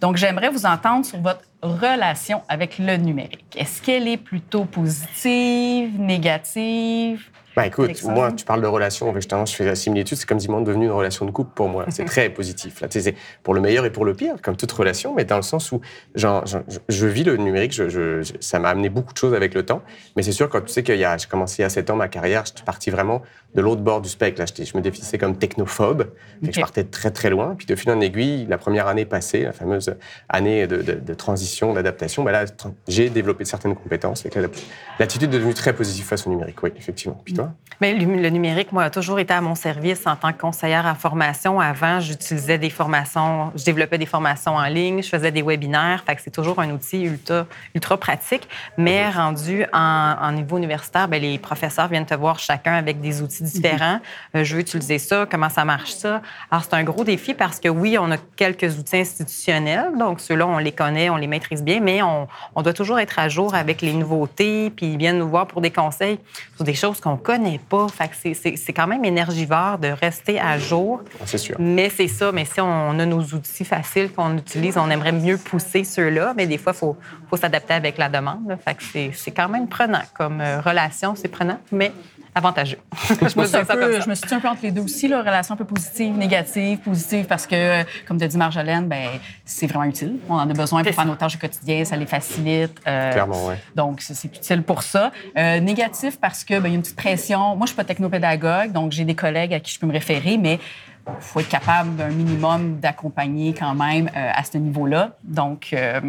donc 0.00 0.16
j'aimerais 0.16 0.50
vous 0.50 0.66
entendre 0.66 1.04
sur 1.04 1.18
votre 1.18 1.42
relation 1.62 2.42
avec 2.48 2.78
le 2.78 2.96
numérique. 2.96 3.56
Est-ce 3.56 3.82
qu'elle 3.82 4.08
est 4.08 4.16
plutôt 4.16 4.64
positive, 4.64 5.98
négative? 6.00 7.28
Bah 7.56 7.66
écoute, 7.66 7.86
Alexandre? 7.86 8.14
moi, 8.14 8.32
tu 8.32 8.44
parles 8.44 8.62
de 8.62 8.66
relation, 8.66 9.08
avec 9.08 9.22
justement, 9.22 9.44
je 9.44 9.54
fais 9.54 9.64
la 9.64 9.74
similitude, 9.74 10.16
c'est 10.16 10.26
comme 10.28 10.38
si 10.40 10.48
monde 10.48 10.64
devenu 10.64 10.84
une 10.86 10.92
relation 10.92 11.26
de 11.26 11.30
couple 11.30 11.50
pour 11.54 11.68
moi. 11.68 11.84
C'est 11.88 12.04
très 12.06 12.30
positif. 12.30 12.80
Là, 12.80 12.86
c'est 12.90 13.14
pour 13.42 13.54
le 13.54 13.60
meilleur 13.60 13.84
et 13.84 13.90
pour 13.90 14.04
le 14.04 14.14
pire, 14.14 14.36
comme 14.42 14.56
toute 14.56 14.70
relation, 14.72 15.14
mais 15.14 15.24
dans 15.24 15.36
le 15.36 15.42
sens 15.42 15.72
où 15.72 15.80
genre, 16.14 16.44
je, 16.88 17.06
vis 17.06 17.24
le 17.24 17.36
numérique, 17.36 17.72
je, 17.72 17.88
je- 17.88 18.22
ça 18.40 18.58
m'a 18.58 18.68
amené 18.70 18.88
beaucoup 18.88 19.12
de 19.12 19.18
choses 19.18 19.34
avec 19.34 19.54
le 19.54 19.64
temps. 19.64 19.82
Mais 20.16 20.22
c'est 20.22 20.32
sûr, 20.32 20.48
quand 20.48 20.60
tu 20.60 20.72
sais 20.72 20.82
que 20.82 20.94
j'ai 20.96 21.06
commencé 21.28 21.56
il 21.58 21.62
y 21.62 21.64
a 21.64 21.70
7 21.70 21.90
ans 21.90 21.96
ma 21.96 22.08
carrière, 22.08 22.44
je 22.46 22.52
suis 22.54 22.64
parti 22.64 22.90
vraiment 22.90 23.22
de 23.56 23.60
l'autre 23.62 23.80
bord 23.82 24.00
du 24.00 24.08
spectre. 24.08 24.40
Là, 24.40 24.46
je 24.46 24.76
me 24.76 24.80
définissais 24.82 25.18
comme 25.18 25.36
technophobe. 25.36 26.12
Fait 26.44 26.48
que. 26.48 26.54
Je 26.54 26.60
partais 26.60 26.84
très 26.84 27.10
très 27.10 27.30
loin. 27.30 27.56
Puis 27.56 27.66
de 27.66 27.74
fil 27.74 27.90
en 27.90 28.00
aiguille, 28.00 28.46
la 28.48 28.58
première 28.58 28.86
année 28.86 29.04
passée, 29.06 29.42
la 29.42 29.52
fameuse 29.52 29.92
année 30.28 30.66
de, 30.68 30.82
de- 30.82 30.92
de 30.94 31.14
transition, 31.14 31.72
d'adaptation, 31.74 32.22
bah 32.22 32.30
là, 32.32 32.44
j'ai 32.86 33.10
développé 33.10 33.44
certaines 33.44 33.74
compétences. 33.74 34.24
L'attitude 35.00 35.34
est 35.34 35.38
devenue 35.38 35.54
très 35.54 35.72
positive 35.72 36.04
face 36.04 36.26
au 36.26 36.30
numérique, 36.30 36.62
oui, 36.62 36.70
effectivement. 36.76 37.20
Puis 37.24 37.34
toi 37.42 37.52
Mais 37.80 37.94
le, 37.94 38.28
numérique, 38.28 38.72
moi, 38.72 38.84
a 38.84 38.90
toujours 38.90 39.18
été 39.18 39.32
à 39.32 39.40
mon 39.40 39.54
service 39.54 40.06
en 40.06 40.14
tant 40.14 40.32
que 40.32 40.40
conseillère 40.40 40.84
en 40.84 40.94
formation. 40.94 41.60
Avant, 41.60 41.98
j'utilisais 41.98 42.58
des 42.58 42.68
formations, 42.68 43.52
je 43.56 43.64
développais 43.64 43.96
des 43.96 44.06
formations 44.06 44.56
en 44.56 44.66
ligne, 44.66 45.02
je 45.02 45.08
faisais 45.08 45.30
des 45.30 45.42
webinaires. 45.42 46.04
Fait 46.06 46.14
que 46.14 46.20
c'est 46.22 46.30
toujours 46.30 46.58
un 46.60 46.70
outil 46.70 47.02
ultra, 47.04 47.46
ultra 47.74 47.96
pratique. 47.96 48.46
Mais 48.76 49.08
rendu 49.08 49.64
en, 49.72 50.16
en 50.20 50.32
niveau 50.32 50.58
universitaire, 50.58 51.08
ben, 51.08 51.22
les 51.22 51.38
professeurs 51.38 51.88
viennent 51.88 52.06
te 52.06 52.14
voir 52.14 52.38
chacun 52.38 52.74
avec 52.74 53.00
des 53.00 53.22
outils 53.22 53.44
différents. 53.44 54.00
Euh, 54.34 54.44
je 54.44 54.56
veux 54.56 54.60
utiliser 54.60 54.98
ça, 54.98 55.26
comment 55.30 55.48
ça 55.48 55.64
marche 55.64 55.92
ça? 55.92 56.20
Alors, 56.50 56.64
c'est 56.64 56.74
un 56.74 56.84
gros 56.84 57.04
défi 57.04 57.32
parce 57.32 57.60
que 57.60 57.68
oui, 57.68 57.96
on 57.98 58.10
a 58.10 58.18
quelques 58.36 58.78
outils 58.78 58.98
institutionnels. 58.98 59.92
Donc, 59.98 60.20
ceux-là, 60.20 60.46
on 60.46 60.58
les 60.58 60.72
connaît, 60.72 61.08
on 61.08 61.16
les 61.16 61.26
maîtrise 61.26 61.62
bien, 61.62 61.80
mais 61.80 62.02
on, 62.02 62.28
on 62.54 62.62
doit 62.62 62.74
toujours 62.74 63.00
être 63.00 63.18
à 63.18 63.30
jour 63.30 63.54
avec 63.54 63.80
les 63.80 63.94
nouveautés, 63.94 64.70
puis 64.70 64.86
ils 64.86 64.98
viennent 64.98 65.18
nous 65.18 65.28
voir 65.28 65.46
pour 65.46 65.60
des 65.60 65.70
conseils 65.70 66.18
sur 66.56 66.64
des 66.64 66.74
choses 66.74 67.00
qu'on 67.00 67.16
connaît 67.30 67.60
pas. 67.68 67.86
Fait 67.88 68.08
que 68.08 68.14
c'est- 68.20 68.34
c'est 68.34 68.56
c'est 68.56 68.72
quand 68.72 68.86
même 68.86 69.04
énergivore 69.04 69.78
de 69.78 69.88
rester 69.88 70.40
à 70.40 70.58
jour. 70.58 71.02
C'est 71.24 71.38
sûr. 71.38 71.56
Mais 71.58 71.88
c'est 71.90 72.08
ça, 72.08 72.32
mais 72.32 72.44
si 72.44 72.60
on 72.60 72.98
a 72.98 73.06
nos 73.06 73.20
outils 73.22 73.64
faciles 73.64 74.10
qu'on 74.12 74.36
utilise, 74.36 74.76
on 74.76 74.90
aimerait 74.90 75.12
mieux 75.12 75.36
pousser 75.38 75.84
ceux-là, 75.84 76.34
mais 76.36 76.46
des 76.46 76.58
fois, 76.58 76.72
il 76.74 76.78
faut, 76.78 76.96
faut 77.28 77.36
s'adapter 77.36 77.74
avec 77.74 77.98
la 77.98 78.08
demande. 78.08 78.48
là. 78.48 78.56
Fait 78.56 78.74
que 78.74 78.82
c'est- 78.82 79.10
c'est 79.14 79.30
quand 79.30 79.48
même 79.48 79.68
prenant 79.68 80.02
comme 80.14 80.40
euh, 80.40 80.60
relation, 80.60 81.14
c'est 81.14 81.28
prenant, 81.28 81.58
mais 81.72 81.92
avantageux. 82.34 82.78
je 83.08 83.14
me 83.40 83.44
dis 83.46 83.56
un 83.56 83.64
peu- 83.64 84.00
je 84.00 84.08
me 84.08 84.34
un 84.36 84.40
peu 84.40 84.48
entre 84.48 84.62
les 84.62 84.70
deux 84.70 84.82
aussi, 84.82 85.08
là, 85.08 85.18
relation 85.20 85.54
un 85.54 85.56
peu 85.56 85.64
positive, 85.64 86.16
négative, 86.16 86.78
positive, 86.78 87.26
parce 87.26 87.44
que, 87.46 87.82
comme 88.06 88.18
te 88.18 88.24
dit 88.24 88.36
Marjolaine, 88.36 88.86
ben, 88.86 89.08
c'est 89.44 89.66
vraiment 89.66 89.84
utile. 89.84 90.16
On 90.28 90.34
en 90.34 90.48
a 90.48 90.52
besoin 90.52 90.82
pour 90.84 90.94
faire 90.94 91.06
nos 91.06 91.16
tâches 91.16 91.34
au 91.36 91.38
quotidien, 91.38 91.84
ça 91.84 91.96
les 91.96 92.06
facilite. 92.06 92.80
euh, 92.86 93.12
Clairement, 93.12 93.46
ouais. 93.46 93.56
Donc, 93.74 94.00
c'est 94.00 94.24
utile 94.36 94.62
pour 94.62 94.82
ça. 94.84 95.10
Euh, 95.36 95.58
négatif 95.60 96.18
parce 96.20 96.44
que 96.44 96.54
ben, 96.60 96.66
il 96.68 96.70
y 96.70 96.74
a 96.74 96.76
une 96.76 96.82
petite 96.82 96.96
pression. 96.96 97.19
Moi, 97.28 97.56
je 97.62 97.66
suis 97.66 97.76
pas 97.76 97.84
technopédagogue, 97.84 98.72
donc 98.72 98.92
j'ai 98.92 99.04
des 99.04 99.14
collègues 99.14 99.54
à 99.54 99.60
qui 99.60 99.72
je 99.72 99.78
peux 99.78 99.86
me 99.86 99.92
référer, 99.92 100.38
mais 100.38 100.58
faut 101.20 101.40
être 101.40 101.48
capable 101.48 101.96
d'un 101.96 102.08
minimum 102.08 102.78
d'accompagner 102.80 103.54
quand 103.54 103.74
même 103.74 104.08
euh, 104.16 104.30
à 104.34 104.44
ce 104.44 104.58
niveau-là. 104.58 105.16
Donc, 105.24 105.68
euh, 105.72 106.00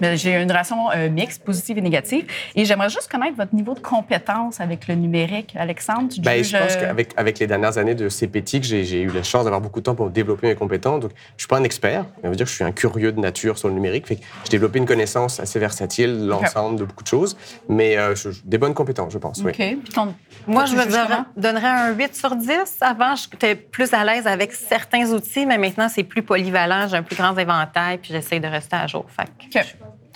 Mais 0.00 0.16
J'ai 0.16 0.34
une 0.40 0.48
relation 0.50 0.90
euh, 0.90 1.08
mixte, 1.10 1.44
positive 1.44 1.78
et 1.78 1.80
négative. 1.80 2.26
Et 2.54 2.64
j'aimerais 2.64 2.88
juste 2.88 3.10
connaître 3.10 3.36
votre 3.36 3.54
niveau 3.54 3.74
de 3.74 3.80
compétence 3.80 4.60
avec 4.60 4.88
le 4.88 4.94
numérique. 4.94 5.54
Alexandre, 5.56 6.08
tu 6.12 6.20
Ben, 6.20 6.38
juges, 6.42 6.52
je 6.52 6.56
pense 6.58 6.76
euh, 6.76 6.80
qu'avec 6.80 7.10
avec 7.16 7.38
les 7.38 7.46
dernières 7.46 7.78
années 7.78 7.94
de 7.94 8.08
CPTIC, 8.08 8.64
j'ai 8.64 9.02
eu 9.02 9.08
la 9.10 9.22
chance 9.22 9.44
d'avoir 9.44 9.60
beaucoup 9.60 9.80
de 9.80 9.84
temps 9.84 9.94
pour 9.94 10.10
développer 10.10 10.46
mes 10.48 10.54
compétences. 10.54 11.00
Donc, 11.00 11.12
je 11.36 11.42
suis 11.42 11.48
pas 11.48 11.58
un 11.58 11.64
expert, 11.64 12.04
mais 12.22 12.28
on 12.28 12.30
veut 12.30 12.36
dire 12.36 12.46
que 12.46 12.50
je 12.50 12.56
suis 12.56 12.64
un 12.64 12.72
curieux 12.72 13.12
de 13.12 13.20
nature 13.20 13.58
sur 13.58 13.68
le 13.68 13.74
numérique. 13.74 14.06
Fait 14.06 14.16
que 14.16 14.22
j'ai 14.44 14.50
développé 14.50 14.78
une 14.78 14.86
connaissance 14.86 15.40
assez 15.40 15.58
versatile 15.58 16.20
de 16.20 16.26
l'ensemble 16.26 16.78
de 16.78 16.84
beaucoup 16.84 17.02
de 17.04 17.08
choses, 17.08 17.36
mais 17.68 17.96
euh, 17.96 18.14
je- 18.14 18.28
des 18.44 18.58
bonnes 18.58 18.74
compétences, 18.74 19.12
je 19.12 19.18
pense. 19.18 19.40
OK. 19.40 19.54
Oui. 19.58 19.76
Puis 19.76 19.92
ton- 19.92 20.14
Moi, 20.46 20.64
toi, 20.64 20.84
je 20.84 20.90
me 20.90 21.40
donnerais 21.40 21.66
un 21.68 21.92
8 21.94 22.14
sur 22.14 22.34
10. 22.36 22.76
Avant, 22.80 23.14
j'étais 23.16 23.54
plus 23.54 23.92
à 23.92 24.04
l'aise 24.06 24.26
avec 24.26 24.52
certains 24.52 25.10
outils, 25.10 25.44
mais 25.46 25.58
maintenant, 25.58 25.88
c'est 25.88 26.04
plus 26.04 26.22
polyvalent. 26.22 26.88
J'ai 26.88 26.96
un 26.96 27.02
plus 27.02 27.16
grand 27.16 27.36
éventail, 27.36 27.98
puis 27.98 28.12
j'essaie 28.12 28.40
de 28.40 28.48
rester 28.48 28.76
à 28.76 28.86
jour. 28.86 29.06
Fait 29.08 29.24
que 29.24 29.58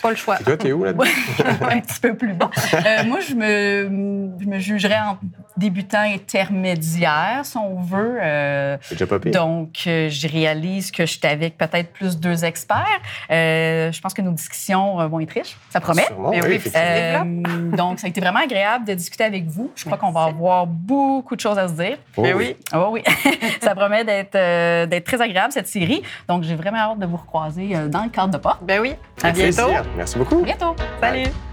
pas 0.01 0.09
le 0.09 0.15
choix. 0.15 0.39
Et 0.41 0.43
toi, 0.43 0.57
t'es 0.57 0.71
où 0.71 0.83
là-dedans? 0.83 1.03
un 1.69 1.79
petit 1.79 1.99
peu 1.99 2.15
plus 2.15 2.33
bas. 2.33 2.49
Euh, 2.73 3.03
moi, 3.05 3.19
je 3.19 3.35
me, 3.35 4.31
je 4.39 4.47
me 4.47 4.59
jugerais 4.59 4.99
en 4.99 5.19
débutant 5.61 6.01
intermédiaire, 6.01 7.41
si 7.43 7.55
on 7.57 7.81
veut. 7.81 8.17
Euh, 8.21 8.77
C'est 8.81 8.95
déjà 8.95 9.07
pas 9.07 9.19
pire. 9.19 9.31
donc, 9.31 9.83
euh, 9.87 10.09
je 10.09 10.27
réalise 10.27 10.91
que 10.91 11.05
je 11.05 11.11
suis 11.17 11.27
avec 11.27 11.57
peut-être 11.57 11.93
plus 11.93 12.17
deux 12.19 12.43
experts. 12.43 12.85
Euh, 13.29 13.91
je 13.91 14.01
pense 14.01 14.13
que 14.13 14.21
nos 14.21 14.31
discussions 14.31 14.99
euh, 14.99 15.07
vont 15.07 15.19
être 15.19 15.31
riches. 15.31 15.55
Ça 15.69 15.79
promet. 15.79 16.03
Sûrement, 16.05 16.31
Mais 16.31 16.41
oui, 16.43 16.59
oui. 16.65 16.71
Euh, 16.75 17.23
donc, 17.77 17.99
ça 17.99 18.07
a 18.07 18.09
été 18.09 18.19
vraiment 18.19 18.39
agréable 18.39 18.85
de 18.85 18.93
discuter 18.93 19.23
avec 19.23 19.45
vous. 19.45 19.71
Je 19.75 19.85
crois 19.85 19.97
qu'on 19.97 20.11
va 20.11 20.23
avoir 20.25 20.65
beaucoup 20.67 21.35
de 21.35 21.41
choses 21.41 21.57
à 21.57 21.67
se 21.67 21.73
dire. 21.73 21.97
Oh 22.17 22.21
Mais 22.23 22.33
oui. 22.33 22.55
oui. 22.59 22.65
Ah 22.71 22.89
oui, 22.89 23.03
ça 23.61 23.75
promet 23.75 24.03
d'être 24.03 24.35
euh, 24.35 24.85
d'être 24.87 25.05
très 25.05 25.21
agréable, 25.21 25.53
cette 25.53 25.67
série. 25.67 26.01
Donc, 26.27 26.43
j'ai 26.43 26.55
vraiment 26.55 26.77
hâte 26.77 26.99
de 26.99 27.05
vous 27.05 27.17
recroiser 27.17 27.75
euh, 27.75 27.87
dans 27.87 28.03
le 28.03 28.09
cadre 28.09 28.29
de 28.33 28.37
porte. 28.37 28.63
Ben 28.63 28.79
oui. 28.81 28.93
À 29.21 29.31
bientôt. 29.31 29.63
plaisir. 29.67 29.83
Merci 29.95 30.17
beaucoup. 30.17 30.39
À 30.41 30.45
bientôt. 30.45 30.75
Salut. 30.99 31.50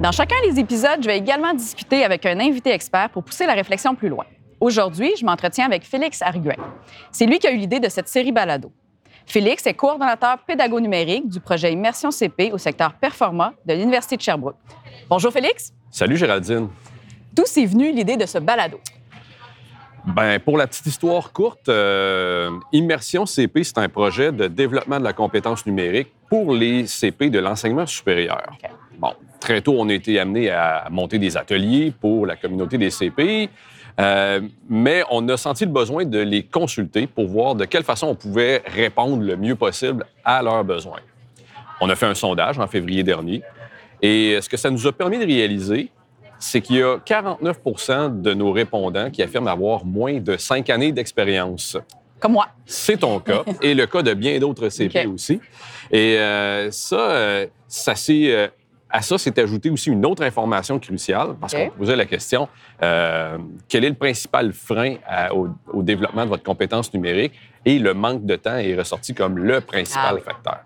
Dans 0.00 0.12
chacun 0.12 0.36
des 0.48 0.60
épisodes, 0.60 1.02
je 1.02 1.08
vais 1.08 1.18
également 1.18 1.52
discuter 1.52 2.04
avec 2.04 2.24
un 2.24 2.38
invité 2.38 2.70
expert 2.70 3.10
pour 3.10 3.24
pousser 3.24 3.46
la 3.46 3.54
réflexion 3.54 3.96
plus 3.96 4.08
loin. 4.08 4.24
Aujourd'hui, 4.60 5.12
je 5.18 5.24
m'entretiens 5.24 5.66
avec 5.66 5.84
Félix 5.84 6.22
Arguin. 6.22 6.54
C'est 7.10 7.26
lui 7.26 7.40
qui 7.40 7.48
a 7.48 7.50
eu 7.50 7.56
l'idée 7.56 7.80
de 7.80 7.88
cette 7.88 8.06
série 8.06 8.30
balado. 8.30 8.70
Félix 9.26 9.66
est 9.66 9.74
coordonnateur 9.74 10.38
pédago-numérique 10.46 11.28
du 11.28 11.40
projet 11.40 11.72
Immersion 11.72 12.12
CP 12.12 12.52
au 12.52 12.58
secteur 12.58 12.94
Performa 12.94 13.54
de 13.66 13.74
l'Université 13.74 14.16
de 14.16 14.22
Sherbrooke. 14.22 14.54
Bonjour 15.10 15.32
Félix. 15.32 15.72
Salut 15.90 16.16
Géraldine. 16.16 16.68
D'où 17.32 17.42
c'est 17.44 17.66
venu 17.66 17.90
l'idée 17.90 18.16
de 18.16 18.26
ce 18.26 18.38
balado? 18.38 18.78
Ben, 20.06 20.38
pour 20.38 20.56
la 20.56 20.68
petite 20.68 20.86
histoire 20.86 21.32
courte, 21.32 21.68
euh, 21.68 22.50
Immersion 22.72 23.26
CP, 23.26 23.64
c'est 23.64 23.78
un 23.78 23.88
projet 23.88 24.30
de 24.30 24.46
développement 24.46 25.00
de 25.00 25.04
la 25.04 25.12
compétence 25.12 25.66
numérique 25.66 26.12
pour 26.30 26.54
les 26.54 26.86
CP 26.86 27.30
de 27.30 27.40
l'enseignement 27.40 27.84
supérieur. 27.84 28.46
Très 29.48 29.62
tôt, 29.62 29.76
on 29.78 29.88
a 29.88 29.94
été 29.94 30.20
amené 30.20 30.50
à 30.50 30.88
monter 30.90 31.18
des 31.18 31.38
ateliers 31.38 31.90
pour 31.98 32.26
la 32.26 32.36
communauté 32.36 32.76
des 32.76 32.90
CP, 32.90 33.48
euh, 33.98 34.42
mais 34.68 35.02
on 35.10 35.26
a 35.30 35.38
senti 35.38 35.64
le 35.64 35.70
besoin 35.70 36.04
de 36.04 36.18
les 36.18 36.42
consulter 36.42 37.06
pour 37.06 37.28
voir 37.28 37.54
de 37.54 37.64
quelle 37.64 37.82
façon 37.82 38.08
on 38.08 38.14
pouvait 38.14 38.62
répondre 38.66 39.22
le 39.22 39.38
mieux 39.38 39.54
possible 39.54 40.04
à 40.22 40.42
leurs 40.42 40.64
besoins. 40.64 41.00
On 41.80 41.88
a 41.88 41.96
fait 41.96 42.04
un 42.04 42.14
sondage 42.14 42.58
en 42.58 42.66
février 42.66 43.02
dernier 43.02 43.40
et 44.02 44.38
ce 44.42 44.50
que 44.50 44.58
ça 44.58 44.68
nous 44.68 44.86
a 44.86 44.92
permis 44.92 45.16
de 45.16 45.24
réaliser, 45.24 45.88
c'est 46.38 46.60
qu'il 46.60 46.76
y 46.76 46.82
a 46.82 46.98
49% 46.98 48.20
de 48.20 48.34
nos 48.34 48.52
répondants 48.52 49.08
qui 49.10 49.22
affirment 49.22 49.48
avoir 49.48 49.82
moins 49.82 50.20
de 50.20 50.36
cinq 50.36 50.68
années 50.68 50.92
d'expérience. 50.92 51.78
Comme 52.20 52.32
moi. 52.32 52.48
C'est 52.66 52.98
ton 52.98 53.18
cas 53.18 53.44
et 53.62 53.72
le 53.72 53.86
cas 53.86 54.02
de 54.02 54.12
bien 54.12 54.38
d'autres 54.40 54.68
CP 54.68 55.06
aussi. 55.06 55.40
Et 55.90 56.18
euh, 56.18 56.70
ça, 56.70 57.00
euh, 57.00 57.46
ça 57.66 57.94
s'est, 57.94 58.50
à 58.90 59.02
ça 59.02 59.18
s'est 59.18 59.38
ajouté 59.38 59.70
aussi 59.70 59.90
une 59.90 60.04
autre 60.06 60.22
information 60.22 60.78
cruciale 60.78 61.34
parce 61.40 61.52
qu'on 61.54 61.70
posait 61.70 61.96
la 61.96 62.06
question 62.06 62.48
euh, 62.82 63.36
quel 63.68 63.84
est 63.84 63.90
le 63.90 63.94
principal 63.94 64.52
frein 64.52 64.96
à- 65.06 65.34
au, 65.34 65.48
au 65.72 65.82
développement 65.82 66.24
de 66.24 66.30
votre 66.30 66.42
compétence 66.42 66.92
numérique? 66.94 67.32
Et 67.64 67.78
le 67.78 67.92
manque 67.94 68.24
de 68.24 68.36
temps 68.36 68.56
est 68.56 68.74
ressorti 68.74 69.14
comme 69.14 69.38
le 69.38 69.60
principal 69.60 70.16
Ah 70.18 70.24
facteur. 70.24 70.58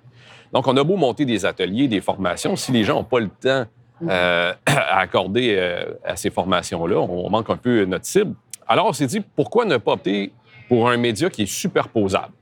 Donc, 0.52 0.68
on 0.68 0.76
a 0.76 0.84
beau 0.84 0.96
monter 0.96 1.24
des 1.24 1.44
ateliers, 1.46 1.88
des 1.88 2.00
formations, 2.02 2.54
si 2.56 2.70
les 2.72 2.84
gens 2.84 2.94
n'ont 2.96 3.04
pas 3.04 3.20
le 3.20 3.28
temps 3.28 3.64
euh, 4.08 4.52
à 4.66 4.98
accorder 5.00 5.54
euh, 5.58 5.94
à 6.04 6.14
ces 6.16 6.30
formations-là, 6.30 6.98
on 7.00 7.28
manque 7.30 7.48
un 7.50 7.56
peu 7.56 7.84
notre 7.86 8.04
cible. 8.04 8.34
Alors, 8.68 8.86
on 8.86 8.92
s'est 8.92 9.06
dit, 9.06 9.20
pourquoi 9.20 9.64
ne 9.64 9.78
pas 9.78 9.92
opter 9.92 10.32
pour 10.68 10.88
un 10.90 10.96
média 10.96 11.28
qui 11.30 11.42
est 11.42 11.46
superposable? 11.46 12.32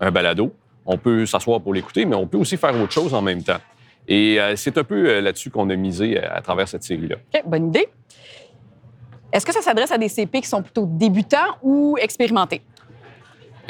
Un 0.00 0.10
balado, 0.10 0.52
on 0.84 0.98
peut 0.98 1.24
s'asseoir 1.24 1.60
pour 1.60 1.72
l'écouter, 1.72 2.04
mais 2.04 2.16
on 2.16 2.26
peut 2.26 2.38
aussi 2.38 2.56
faire 2.56 2.74
autre 2.78 2.92
chose 2.92 3.14
en 3.14 3.22
même 3.22 3.42
temps. 3.42 3.58
Et 4.08 4.40
euh, 4.40 4.56
c'est 4.56 4.76
un 4.78 4.84
peu 4.84 5.08
euh, 5.08 5.20
là-dessus 5.20 5.50
qu'on 5.50 5.68
a 5.70 5.76
misé 5.76 6.18
euh, 6.18 6.26
à 6.30 6.40
travers 6.40 6.68
cette 6.68 6.82
série-là. 6.82 7.16
OK, 7.34 7.42
bonne 7.46 7.68
idée. 7.68 7.88
Est-ce 9.32 9.46
que 9.46 9.52
ça 9.52 9.62
s'adresse 9.62 9.92
à 9.92 9.98
des 9.98 10.08
CP 10.08 10.40
qui 10.40 10.48
sont 10.48 10.62
plutôt 10.62 10.86
débutants 10.86 11.56
ou 11.62 11.96
expérimentés? 12.00 12.62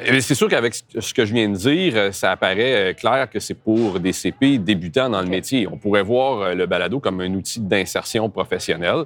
Eh 0.04 0.20
C'est 0.22 0.34
sûr 0.34 0.48
qu'avec 0.48 0.74
ce 0.74 1.14
que 1.14 1.24
je 1.26 1.34
viens 1.34 1.50
de 1.50 1.54
dire, 1.54 2.14
ça 2.14 2.32
apparaît 2.32 2.96
clair 2.98 3.28
que 3.30 3.38
c'est 3.38 3.54
pour 3.54 4.00
des 4.00 4.12
CP 4.12 4.58
débutants 4.58 5.10
dans 5.10 5.20
le 5.20 5.28
métier. 5.28 5.68
On 5.70 5.76
pourrait 5.76 6.02
voir 6.02 6.54
le 6.54 6.66
balado 6.66 6.98
comme 6.98 7.20
un 7.20 7.32
outil 7.34 7.60
d'insertion 7.60 8.30
professionnelle 8.30 9.04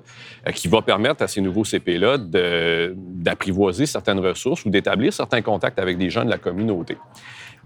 qui 0.54 0.68
va 0.68 0.80
permettre 0.82 1.24
à 1.24 1.26
ces 1.26 1.40
nouveaux 1.40 1.64
CP-là 1.64 2.18
d'apprivoiser 2.18 3.84
certaines 3.84 4.20
ressources 4.20 4.64
ou 4.64 4.70
d'établir 4.70 5.12
certains 5.12 5.42
contacts 5.42 5.80
avec 5.80 5.98
des 5.98 6.08
gens 6.08 6.24
de 6.24 6.30
la 6.30 6.38
communauté. 6.38 6.96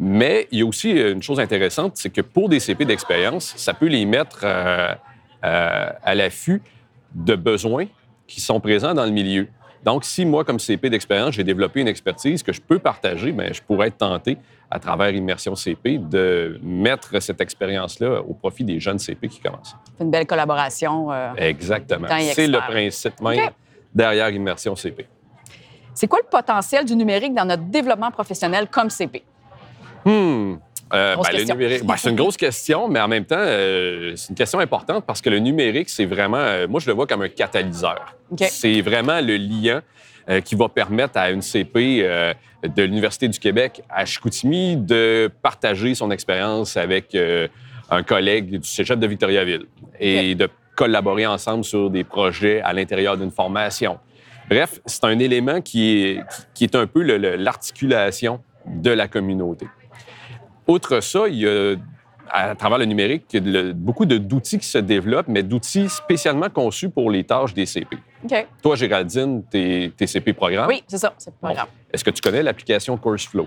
Mais 0.03 0.49
il 0.51 0.61
y 0.61 0.63
a 0.63 0.67
aussi 0.67 0.99
euh, 0.99 1.13
une 1.13 1.23
chose 1.23 1.39
intéressante, 1.39 1.93
c'est 1.97 2.09
que 2.09 2.23
pour 2.23 2.49
des 2.49 2.59
CP 2.59 2.87
d'expérience, 2.87 3.53
ça 3.57 3.75
peut 3.75 3.87
les 3.87 4.07
mettre 4.07 4.41
euh, 4.45 4.95
euh, 5.45 5.91
à 6.03 6.15
l'affût 6.15 6.63
de 7.15 7.35
besoins 7.35 7.85
qui 8.27 8.41
sont 8.41 8.61
présents 8.61 8.95
dans 8.95 9.05
le 9.05 9.11
milieu. 9.11 9.47
Donc, 9.85 10.05
si 10.05 10.25
moi, 10.25 10.43
comme 10.43 10.59
CP 10.59 10.89
d'expérience, 10.89 11.35
j'ai 11.35 11.45
développé 11.45 11.83
une 11.83 11.89
expertise 11.89 12.43
que 12.43 12.53
je 12.53 12.63
peux 12.63 12.79
partager, 12.79 13.31
bien, 13.33 13.53
je 13.53 13.61
pourrais 13.61 13.89
être 13.89 13.99
tenté, 13.99 14.39
à 14.71 14.79
travers 14.79 15.11
Immersion 15.11 15.55
CP, 15.55 15.99
de 15.99 16.59
mettre 16.63 17.21
cette 17.21 17.41
expérience-là 17.43 18.23
au 18.23 18.33
profit 18.33 18.65
des 18.65 18.81
jeunes 18.81 18.99
CP 18.99 19.29
qui 19.29 19.41
commencent. 19.41 19.77
C'est 19.99 20.05
une 20.05 20.11
belle 20.11 20.27
collaboration. 20.27 21.13
euh. 21.13 21.33
Exactement. 21.37 22.09
C'est 22.33 22.47
le 22.47 22.59
principe 22.59 23.21
même 23.21 23.51
derrière 23.95 24.31
Immersion 24.31 24.75
CP. 24.77 25.07
C'est 25.93 26.07
quoi 26.07 26.21
le 26.23 26.29
potentiel 26.31 26.87
du 26.87 26.97
numérique 26.97 27.35
dans 27.35 27.45
notre 27.45 27.65
développement 27.65 28.11
professionnel 28.11 28.69
comme 28.71 28.89
CP? 28.89 29.25
Hmm. 30.05 30.57
Euh, 30.93 31.15
ben, 31.15 31.23
le 31.23 31.37
question. 31.37 31.55
numérique, 31.55 31.85
ben, 31.85 31.97
c'est 31.97 32.11
une 32.11 32.17
grosse 32.17 32.37
question, 32.37 32.89
mais 32.89 33.01
en 33.01 33.07
même 33.07 33.25
temps, 33.25 33.37
euh, 33.39 34.13
c'est 34.17 34.31
une 34.31 34.35
question 34.35 34.59
importante 34.59 35.05
parce 35.07 35.21
que 35.21 35.31
le 35.31 35.39
numérique, 35.39 35.89
c'est 35.89 36.05
vraiment, 36.05 36.39
euh, 36.39 36.67
moi, 36.67 36.81
je 36.81 36.89
le 36.89 36.95
vois 36.95 37.07
comme 37.07 37.23
un 37.23 37.29
catalyseur. 37.29 38.17
OK. 38.33 38.45
C'est 38.51 38.81
vraiment 38.81 39.21
le 39.21 39.37
lien 39.37 39.83
euh, 40.29 40.41
qui 40.41 40.55
va 40.55 40.69
permettre 40.69 41.17
à 41.19 41.31
une 41.31 41.43
CP 41.43 42.03
euh, 42.03 42.35
de 42.63 42.83
l'Université 42.83 43.27
du 43.27 43.39
Québec 43.39 43.83
à 43.89 44.05
Chicoutimi 44.05 44.77
de 44.77 45.29
partager 45.43 45.95
son 45.95 46.11
expérience 46.11 46.77
avec 46.77 47.15
euh, 47.15 47.49
un 47.91 48.03
collègue 48.03 48.61
du 48.61 48.69
cégep 48.69 48.99
de 48.99 49.07
Victoriaville 49.09 49.65
et 49.99 50.37
de 50.37 50.49
collaborer 50.77 51.27
ensemble 51.27 51.65
sur 51.65 51.91
des 51.91 52.05
projets 52.05 52.61
à 52.61 52.73
l'intérieur 52.73 53.17
d'une 53.17 53.33
formation. 53.33 53.99
Bref, 54.49 54.81
c'est 54.85 55.05
un 55.05 55.19
élément 55.19 55.63
qui 55.63 56.05
est, 56.05 56.21
qui 56.55 56.65
est 56.65 56.77
un 56.77 56.87
peu 56.87 57.03
l'articulation 57.03 58.41
de 58.67 58.91
la 58.91 59.09
communauté. 59.09 59.67
Outre 60.71 61.01
ça, 61.01 61.27
il 61.29 61.37
y 61.37 61.47
a, 61.49 61.75
à 62.31 62.55
travers 62.55 62.79
le 62.79 62.85
numérique, 62.85 63.25
le- 63.33 63.73
beaucoup 63.73 64.07
d'outils 64.07 64.59
qui 64.59 64.67
se 64.67 64.79
développent, 64.79 65.27
mais 65.29 65.43
d'outils 65.43 65.89
spécialement 65.89 66.49
conçus 66.49 66.89
pour 66.91 67.11
les 67.11 67.25
tâches 67.25 67.53
des 67.55 67.67
CP. 67.67 67.97
Toi, 68.63 68.77
Géraldine, 68.77 69.43
t'es 69.51 69.93
t'es 69.97 70.07
CP 70.07 70.33
programme. 70.33 70.69
Oui, 70.69 70.83
c'est 70.87 70.99
ça. 70.99 71.13
Bon. 71.43 71.53
grave. 71.53 71.67
Est-ce 71.93 72.05
que 72.05 72.11
tu 72.11 72.23
connais 72.23 72.43
l'application 72.43 72.97
CourseFlow? 72.97 73.47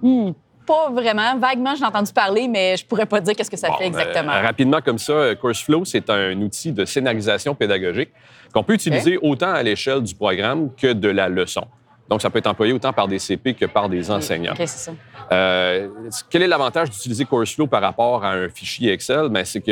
Hmm, 0.00 0.30
pas 0.66 0.90
vraiment. 0.90 1.36
Vaguement, 1.38 1.74
j'ai 1.74 1.84
entendu 1.84 2.12
parler, 2.12 2.46
mais 2.46 2.76
je 2.76 2.86
pourrais 2.86 3.06
pas 3.06 3.20
dire 3.20 3.34
qu'est-ce 3.34 3.50
que 3.50 3.56
ça 3.56 3.68
Bon, 3.68 3.76
fait 3.78 3.86
exactement. 3.86 4.32
euh, 4.32 4.40
rapidement 4.42 4.80
comme 4.80 4.98
ça, 4.98 5.12
euh, 5.12 5.34
CourseFlow, 5.34 5.84
c'est 5.84 6.08
un 6.08 6.40
outil 6.40 6.70
de 6.72 6.84
scénarisation 6.84 7.54
pédagogique 7.54 8.10
qu'on 8.52 8.62
peut 8.62 8.74
utiliser 8.74 9.18
autant 9.20 9.52
à 9.52 9.62
l'échelle 9.62 10.02
du 10.02 10.14
programme 10.14 10.70
que 10.76 10.92
de 10.92 11.08
la 11.08 11.28
leçon. 11.28 11.66
Donc, 12.08 12.20
ça 12.20 12.30
peut 12.30 12.38
être 12.38 12.46
employé 12.46 12.72
autant 12.72 12.92
par 12.92 13.08
des 13.08 13.18
CP 13.18 13.54
que 13.54 13.66
par 13.66 13.88
des 13.88 14.10
enseignants. 14.10 14.54
Ça. 14.66 14.92
Euh, 15.32 15.88
quel 16.28 16.42
est 16.42 16.46
l'avantage 16.46 16.90
d'utiliser 16.90 17.24
CourseFlow 17.24 17.66
par 17.66 17.80
rapport 17.80 18.24
à 18.24 18.32
un 18.32 18.48
fichier 18.48 18.92
Excel? 18.92 19.28
Ben, 19.30 19.44
c'est 19.44 19.60
que 19.60 19.70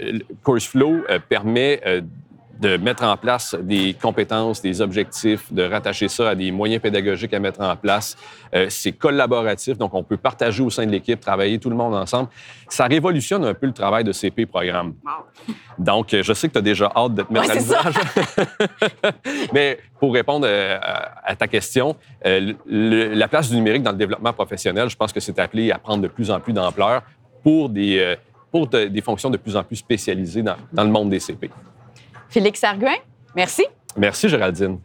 euh, 0.00 0.18
CourseFlow 0.44 1.04
euh, 1.08 1.18
permet 1.28 1.80
de 2.60 2.76
mettre 2.76 3.04
en 3.04 3.16
place 3.16 3.56
des 3.58 3.94
compétences, 3.94 4.60
des 4.60 4.80
objectifs, 4.82 5.50
de 5.52 5.62
rattacher 5.62 6.08
ça 6.08 6.30
à 6.30 6.34
des 6.34 6.50
moyens 6.50 6.82
pédagogiques 6.82 7.32
à 7.32 7.38
mettre 7.38 7.60
en 7.62 7.74
place. 7.74 8.16
Euh, 8.54 8.66
c'est 8.68 8.92
collaboratif, 8.92 9.78
donc 9.78 9.94
on 9.94 10.02
peut 10.02 10.18
partager 10.18 10.62
au 10.62 10.68
sein 10.68 10.84
de 10.84 10.90
l'équipe, 10.90 11.18
travailler 11.18 11.58
tout 11.58 11.70
le 11.70 11.76
monde 11.76 11.94
ensemble. 11.94 12.28
Ça 12.68 12.84
révolutionne 12.84 13.44
un 13.46 13.54
peu 13.54 13.66
le 13.66 13.72
travail 13.72 14.04
de 14.04 14.12
CP 14.12 14.44
programme. 14.44 14.92
Donc, 15.78 16.12
euh, 16.12 16.22
je 16.22 16.32
sais 16.34 16.48
que 16.48 16.52
tu 16.52 16.58
as 16.58 16.62
déjà 16.62 16.92
hâte 16.94 17.14
de 17.14 17.22
te 17.22 17.32
mettre 17.32 17.46
Ouais, 17.46 17.52
à 17.52 17.54
l'ouvrage. 17.60 17.94
Mais 19.54 19.78
pour 19.98 20.12
répondre 20.12 20.46
euh, 20.48 20.78
à 21.24 21.34
ta 21.36 21.48
question, 21.48 21.96
euh, 22.26 22.52
le- 22.66 23.14
la 23.14 23.28
place 23.28 23.48
du 23.48 23.56
numérique 23.56 23.82
dans 23.82 23.92
le 23.92 23.96
développement 23.96 24.32
professionnel, 24.32 24.88
je 24.90 24.96
pense 24.96 25.12
que 25.12 25.20
c'est 25.20 25.38
appelé 25.38 25.70
à 25.72 25.78
prendre 25.78 26.02
de 26.02 26.08
plus 26.08 26.30
en 26.30 26.40
plus 26.40 26.52
d'ampleur 26.52 27.02
pour 27.42 27.68
des, 27.70 27.98
euh, 27.98 28.16
pour 28.52 28.66
de- 28.66 28.84
des 28.84 29.00
fonctions 29.00 29.30
de 29.30 29.36
plus 29.38 29.56
en 29.56 29.62
plus 29.62 29.76
spécialisées 29.76 30.42
dans, 30.42 30.56
dans 30.72 30.84
le 30.84 30.90
monde 30.90 31.08
des 31.08 31.20
CP. 31.20 31.50
Félix 32.30 32.62
Arguin, 32.62 32.94
merci. 33.34 33.66
Merci, 33.96 34.28
Géraldine. 34.28 34.78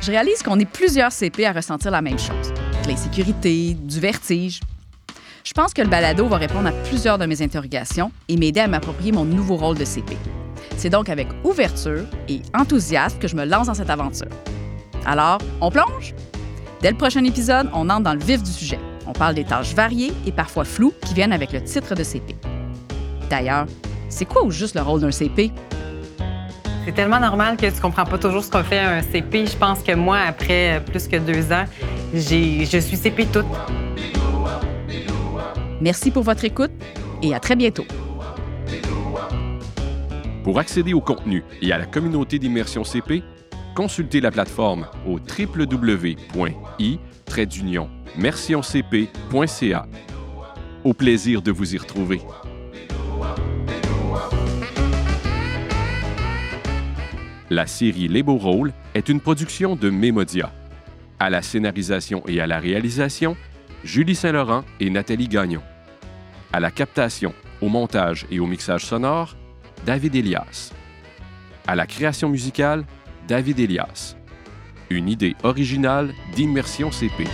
Je 0.00 0.10
réalise 0.10 0.42
qu'on 0.42 0.58
est 0.58 0.64
plusieurs 0.64 1.12
CP 1.12 1.44
à 1.44 1.52
ressentir 1.52 1.90
la 1.90 2.00
même 2.00 2.18
chose. 2.18 2.52
De 2.84 2.88
l'insécurité, 2.88 3.74
du 3.74 4.00
vertige. 4.00 4.60
Je 5.44 5.52
pense 5.52 5.74
que 5.74 5.82
le 5.82 5.88
balado 5.88 6.26
va 6.26 6.38
répondre 6.38 6.68
à 6.68 6.72
plusieurs 6.72 7.18
de 7.18 7.26
mes 7.26 7.42
interrogations 7.42 8.10
et 8.28 8.38
m'aider 8.38 8.60
à 8.60 8.66
m'approprier 8.66 9.12
mon 9.12 9.26
nouveau 9.26 9.56
rôle 9.56 9.76
de 9.76 9.84
CP. 9.84 10.16
C'est 10.78 10.88
donc 10.90 11.10
avec 11.10 11.28
ouverture 11.44 12.06
et 12.28 12.40
enthousiasme 12.54 13.18
que 13.18 13.28
je 13.28 13.36
me 13.36 13.44
lance 13.44 13.66
dans 13.66 13.74
cette 13.74 13.90
aventure. 13.90 14.30
Alors, 15.04 15.38
on 15.60 15.70
plonge? 15.70 16.14
Dès 16.80 16.90
le 16.90 16.96
prochain 16.96 17.24
épisode, 17.24 17.68
on 17.74 17.90
entre 17.90 18.04
dans 18.04 18.14
le 18.14 18.24
vif 18.24 18.42
du 18.42 18.50
sujet. 18.50 18.78
On 19.06 19.12
parle 19.12 19.34
des 19.34 19.44
tâches 19.44 19.74
variées 19.74 20.12
et 20.26 20.32
parfois 20.32 20.64
floues 20.64 20.94
qui 21.04 21.14
viennent 21.14 21.32
avec 21.32 21.52
le 21.52 21.62
titre 21.62 21.94
de 21.94 22.02
CP. 22.02 22.34
D'ailleurs, 23.28 23.66
c'est 24.08 24.24
quoi 24.24 24.42
au 24.42 24.50
juste 24.50 24.74
le 24.74 24.82
rôle 24.82 25.00
d'un 25.00 25.10
CP? 25.10 25.52
C'est 26.84 26.92
tellement 26.92 27.20
normal 27.20 27.56
que 27.56 27.66
tu 27.66 27.80
comprends 27.80 28.04
pas 28.04 28.18
toujours 28.18 28.44
ce 28.44 28.50
qu'on 28.50 28.62
fait 28.62 28.78
à 28.78 28.90
un 28.96 29.02
CP. 29.02 29.46
Je 29.46 29.56
pense 29.56 29.82
que 29.82 29.92
moi, 29.92 30.18
après 30.18 30.76
euh, 30.76 30.80
plus 30.80 31.08
que 31.08 31.16
deux 31.16 31.50
ans, 31.52 31.64
j'ai, 32.12 32.66
je 32.66 32.78
suis 32.78 32.96
CP 32.96 33.26
toute. 33.26 33.46
Merci 35.80 36.10
pour 36.10 36.22
votre 36.22 36.44
écoute 36.44 36.72
et 37.22 37.34
à 37.34 37.40
très 37.40 37.56
bientôt. 37.56 37.86
Pour 40.42 40.58
accéder 40.58 40.92
au 40.92 41.00
contenu 41.00 41.42
et 41.62 41.72
à 41.72 41.78
la 41.78 41.86
communauté 41.86 42.38
d'immersion 42.38 42.84
CP, 42.84 43.22
consultez 43.74 44.20
la 44.20 44.30
plateforme 44.30 44.86
au 45.06 45.18
www.i-mersioncp.ca. 48.16 49.86
Au 50.84 50.92
plaisir 50.92 51.42
de 51.42 51.50
vous 51.50 51.74
y 51.74 51.78
retrouver. 51.78 52.20
La 57.50 57.66
série 57.66 58.08
Les 58.08 58.22
Beaux 58.22 58.36
Rôles 58.36 58.72
est 58.94 59.08
une 59.08 59.20
production 59.20 59.76
de 59.76 59.90
Mémodia. 59.90 60.52
À 61.18 61.30
la 61.30 61.42
scénarisation 61.42 62.22
et 62.26 62.40
à 62.40 62.46
la 62.46 62.58
réalisation, 62.58 63.36
Julie 63.84 64.14
Saint-Laurent 64.14 64.64
et 64.80 64.90
Nathalie 64.90 65.28
Gagnon. 65.28 65.62
À 66.52 66.60
la 66.60 66.70
captation, 66.70 67.34
au 67.60 67.68
montage 67.68 68.26
et 68.30 68.40
au 68.40 68.46
mixage 68.46 68.84
sonore, 68.84 69.36
David 69.86 70.14
Elias. 70.14 70.72
À 71.66 71.74
la 71.74 71.86
création 71.86 72.28
musicale, 72.28 72.84
David 73.28 73.58
Elias. 73.60 74.16
Une 74.90 75.08
idée 75.08 75.34
originale 75.42 76.12
d'Immersion 76.34 76.90
CP. 76.90 77.24